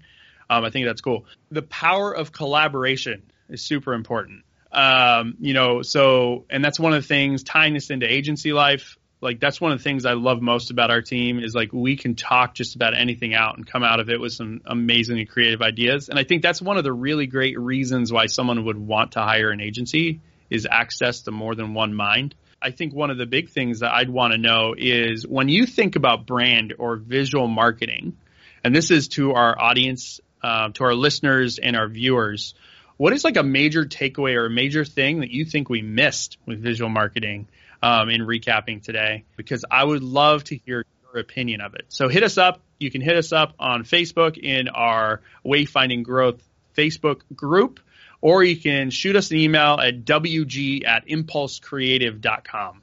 Um, 0.51 0.65
I 0.65 0.71
think 0.71 0.87
that's 0.87 1.01
cool. 1.01 1.27
The 1.51 1.63
power 1.63 2.13
of 2.15 2.33
collaboration 2.33 3.23
is 3.49 3.63
super 3.63 3.95
important. 3.95 4.45
Um, 4.73 5.37
you 5.41 5.55
know, 5.55 5.83
so 5.83 6.45
and 6.51 6.65
that's 6.65 6.79
one 6.79 6.93
of 6.93 7.03
the 7.03 7.09
things 7.09 7.43
tying 7.43 7.75
this 7.75 7.91
into 7.91 8.11
agency 8.11 8.53
life. 8.53 8.99
Like 9.21 9.41
that's 9.41 9.61
one 9.61 9.73
of 9.73 9.79
the 9.79 9.85
things 9.85 10.07
I 10.07 10.13
love 10.13 10.41
most 10.41 10.71
about 10.71 10.91
our 10.91 11.03
team 11.03 11.41
is 11.41 11.55
like 11.55 11.73
we 11.73 11.97
can 11.97 12.15
talk 12.15 12.55
just 12.55 12.77
about 12.77 12.97
anything 12.97 13.35
out 13.35 13.57
and 13.57 13.67
come 13.67 13.83
out 13.83 13.99
of 13.99 14.11
it 14.11 14.21
with 14.21 14.33
some 14.33 14.61
amazingly 14.65 15.25
creative 15.25 15.61
ideas. 15.61 16.09
And 16.09 16.19
I 16.19 16.25
think 16.25 16.43
that's 16.43 16.63
one 16.63 16.77
of 16.77 16.85
the 16.85 16.93
really 16.93 17.27
great 17.27 17.59
reasons 17.59 18.13
why 18.13 18.27
someone 18.27 18.65
would 18.67 18.79
want 18.79 19.13
to 19.13 19.21
hire 19.21 19.51
an 19.51 19.61
agency 19.61 20.21
is 20.51 20.69
access 20.71 21.23
to 21.23 21.33
more 21.33 21.55
than 21.55 21.75
one 21.75 21.95
mind. 21.95 22.35
I 22.61 22.71
think 22.71 22.95
one 22.95 23.11
of 23.11 23.19
the 23.19 23.27
big 23.27 23.51
things 23.51 23.81
that 23.81 23.93
I'd 23.93 24.11
want 24.11 24.33
to 24.33 24.39
know 24.39 24.75
is 24.77 25.27
when 25.27 25.49
you 25.49 25.67
think 25.67 25.97
about 25.97 26.27
brand 26.27 26.75
or 26.79 26.97
visual 26.97 27.47
marketing, 27.47 28.17
and 28.65 28.75
this 28.75 28.91
is 28.91 29.09
to 29.09 29.33
our 29.33 29.59
audience, 29.61 30.21
uh, 30.43 30.71
to 30.71 30.85
our 30.85 30.95
listeners 30.95 31.59
and 31.59 31.77
our 31.77 31.89
viewers, 31.89 32.55
what 32.97 33.13
is 33.13 33.25
like 33.25 33.37
a 33.37 33.43
major 33.43 33.85
takeaway 33.85 34.35
or 34.35 34.47
a 34.47 34.51
major 34.51 34.85
thing 34.85 35.21
that 35.21 35.31
you 35.31 35.45
think 35.45 35.69
we 35.69 35.83
missed 35.83 36.39
with 36.47 36.61
visual 36.61 36.91
marketing 36.91 37.49
um, 37.83 38.09
in 38.09 38.23
recapping 38.23 38.83
today? 38.83 39.25
Because 39.37 39.65
I 39.71 39.85
would 39.85 40.03
love 40.03 40.45
to 40.45 40.57
hear 40.57 40.85
your 41.13 41.21
opinion 41.21 41.61
of 41.61 41.75
it. 41.75 41.87
So 41.89 42.09
hit 42.09 42.23
us 42.23 42.39
up. 42.39 42.61
You 42.79 42.91
can 42.91 43.01
hit 43.01 43.17
us 43.17 43.33
up 43.33 43.55
on 43.59 43.85
Facebook 43.85 44.37
in 44.37 44.69
our 44.69 45.21
Wayfinding 45.45 46.03
Growth 46.03 46.43
Facebook 46.77 47.23
group 47.35 47.81
or 48.21 48.43
you 48.43 48.57
can 48.57 48.91
shoot 48.91 49.17
us 49.17 49.31
an 49.31 49.39
email 49.39 49.79
at 49.81 50.05
wg 50.05 50.87
at 50.87 51.07
impulsecreative.com. 51.07 52.83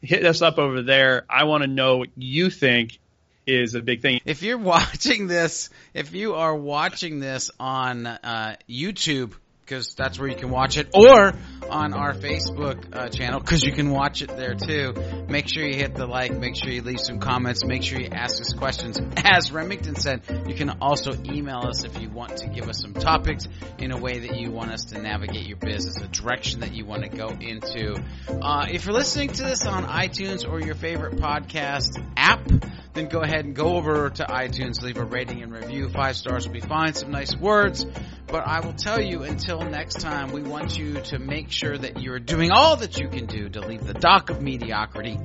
Hit 0.00 0.26
us 0.26 0.42
up 0.42 0.58
over 0.58 0.82
there. 0.82 1.24
I 1.30 1.44
want 1.44 1.62
to 1.62 1.68
know 1.68 1.98
what 1.98 2.08
you 2.16 2.50
think 2.50 2.98
is 3.46 3.74
a 3.74 3.80
big 3.80 4.02
thing. 4.02 4.20
If 4.24 4.42
you're 4.42 4.58
watching 4.74 5.26
this, 5.26 5.70
if 5.94 6.14
you 6.14 6.34
are 6.34 6.54
watching 6.54 7.20
this 7.20 7.50
on 7.58 8.06
uh, 8.06 8.56
YouTube, 8.68 9.32
because 9.64 9.94
that's 9.94 10.18
where 10.18 10.28
you 10.28 10.36
can 10.36 10.50
watch 10.50 10.76
it, 10.76 10.90
or 10.94 11.32
on 11.70 11.94
our 11.94 12.12
Facebook 12.12 12.94
uh, 12.94 13.08
channel 13.08 13.40
because 13.40 13.62
you 13.62 13.72
can 13.72 13.90
watch 13.90 14.22
it 14.22 14.28
there 14.36 14.54
too. 14.54 14.92
Make 15.28 15.48
sure 15.48 15.64
you 15.64 15.76
hit 15.76 15.94
the 15.94 16.06
like. 16.06 16.32
Make 16.32 16.56
sure 16.56 16.70
you 16.70 16.82
leave 16.82 17.00
some 17.00 17.18
comments. 17.18 17.64
Make 17.64 17.82
sure 17.82 18.00
you 18.00 18.08
ask 18.12 18.40
us 18.40 18.52
questions. 18.52 19.00
As 19.24 19.50
Remington 19.50 19.96
said, 19.96 20.22
you 20.46 20.54
can 20.54 20.70
also 20.80 21.12
email 21.24 21.62
us 21.66 21.84
if 21.84 22.00
you 22.00 22.10
want 22.10 22.38
to 22.38 22.48
give 22.48 22.68
us 22.68 22.80
some 22.80 22.94
topics 22.94 23.48
in 23.78 23.92
a 23.92 23.98
way 23.98 24.20
that 24.20 24.38
you 24.38 24.50
want 24.50 24.70
us 24.70 24.86
to 24.86 25.00
navigate 25.00 25.46
your 25.46 25.56
business, 25.56 25.96
a 25.96 26.08
direction 26.08 26.60
that 26.60 26.74
you 26.74 26.84
want 26.84 27.02
to 27.04 27.08
go 27.08 27.28
into. 27.28 28.02
Uh, 28.28 28.66
if 28.70 28.84
you're 28.84 28.94
listening 28.94 29.28
to 29.28 29.42
this 29.42 29.64
on 29.66 29.84
iTunes 29.84 30.48
or 30.48 30.60
your 30.60 30.74
favorite 30.74 31.16
podcast 31.16 32.04
app, 32.16 32.46
then 32.94 33.08
go 33.08 33.20
ahead 33.20 33.44
and 33.44 33.54
go 33.54 33.76
over 33.76 34.10
to 34.10 34.24
iTunes, 34.24 34.82
leave 34.82 34.98
a 34.98 35.04
rating 35.04 35.42
and 35.42 35.52
review. 35.52 35.88
Five 35.88 36.16
stars 36.16 36.46
will 36.46 36.52
be 36.52 36.60
fine. 36.60 36.92
Some 36.94 37.10
nice 37.10 37.34
words. 37.34 37.86
But 38.32 38.46
I 38.46 38.60
will 38.60 38.72
tell 38.72 38.98
you 38.98 39.24
until 39.24 39.60
next 39.60 40.00
time, 40.00 40.32
we 40.32 40.40
want 40.40 40.78
you 40.78 40.94
to 41.02 41.18
make 41.18 41.50
sure 41.50 41.76
that 41.76 42.00
you're 42.00 42.18
doing 42.18 42.50
all 42.50 42.76
that 42.76 42.98
you 42.98 43.06
can 43.08 43.26
do 43.26 43.50
to 43.50 43.60
leave 43.60 43.84
the 43.84 43.92
dock 43.92 44.30
of 44.30 44.40
mediocrity. 44.40 45.18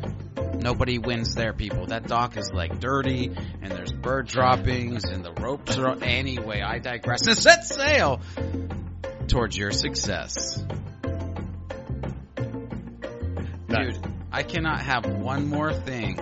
Nobody 0.56 0.98
wins 0.98 1.34
there, 1.34 1.54
people. 1.54 1.86
That 1.86 2.06
dock 2.06 2.36
is 2.36 2.52
like 2.52 2.82
dirty, 2.82 3.32
and 3.62 3.72
there's 3.72 3.94
bird 3.94 4.28
droppings, 4.28 5.06
and 5.06 5.24
the 5.24 5.32
ropes 5.32 5.78
are. 5.78 5.98
Anyway, 6.04 6.62
I 6.62 6.80
digress. 6.80 7.26
And 7.26 7.38
set 7.38 7.64
sail 7.64 8.20
towards 9.30 9.58
your 9.58 9.72
success. 9.72 10.62
Dude, 13.70 13.98
I 14.34 14.44
cannot 14.44 14.82
have 14.82 15.06
one 15.06 15.48
more 15.48 15.74
thing 15.74 16.20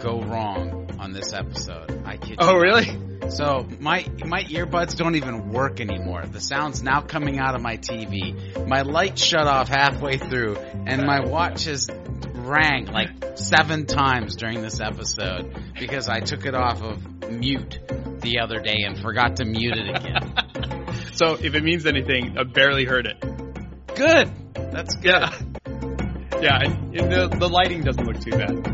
go 0.00 0.22
wrong 0.22 0.88
on 0.98 1.12
this 1.12 1.34
episode. 1.34 2.02
I 2.06 2.16
kid 2.16 2.36
Oh, 2.38 2.54
you. 2.54 2.60
really? 2.62 3.11
So 3.28 3.66
my 3.80 4.06
my 4.24 4.44
earbuds 4.44 4.96
don't 4.96 5.16
even 5.16 5.50
work 5.50 5.80
anymore. 5.80 6.24
The 6.26 6.40
sound's 6.40 6.82
now 6.82 7.00
coming 7.00 7.38
out 7.38 7.54
of 7.54 7.62
my 7.62 7.76
TV. 7.76 8.66
My 8.66 8.82
light 8.82 9.18
shut 9.18 9.46
off 9.46 9.68
halfway 9.68 10.18
through, 10.18 10.56
and 10.56 11.02
my 11.02 11.20
watch 11.20 11.64
has 11.64 11.88
rang 12.34 12.86
like 12.86 13.10
seven 13.36 13.86
times 13.86 14.36
during 14.36 14.60
this 14.62 14.80
episode 14.80 15.54
because 15.78 16.08
I 16.08 16.20
took 16.20 16.44
it 16.44 16.54
off 16.54 16.82
of 16.82 17.30
mute 17.30 17.78
the 18.20 18.40
other 18.40 18.60
day 18.60 18.82
and 18.84 18.98
forgot 18.98 19.36
to 19.36 19.44
mute 19.44 19.76
it 19.76 19.96
again. 19.96 20.34
So 21.14 21.34
if 21.34 21.54
it 21.54 21.62
means 21.62 21.84
anything, 21.84 22.38
I 22.38 22.44
barely 22.44 22.84
heard 22.86 23.06
it. 23.06 23.20
good. 23.94 24.30
That's 24.54 24.94
good. 24.96 25.04
Yeah. 25.12 25.30
Yeah, 26.40 26.58
and, 26.62 26.96
and 26.96 27.12
the, 27.12 27.36
the 27.38 27.48
lighting 27.48 27.82
doesn't 27.82 28.04
look 28.04 28.18
too 28.18 28.30
bad. 28.30 28.71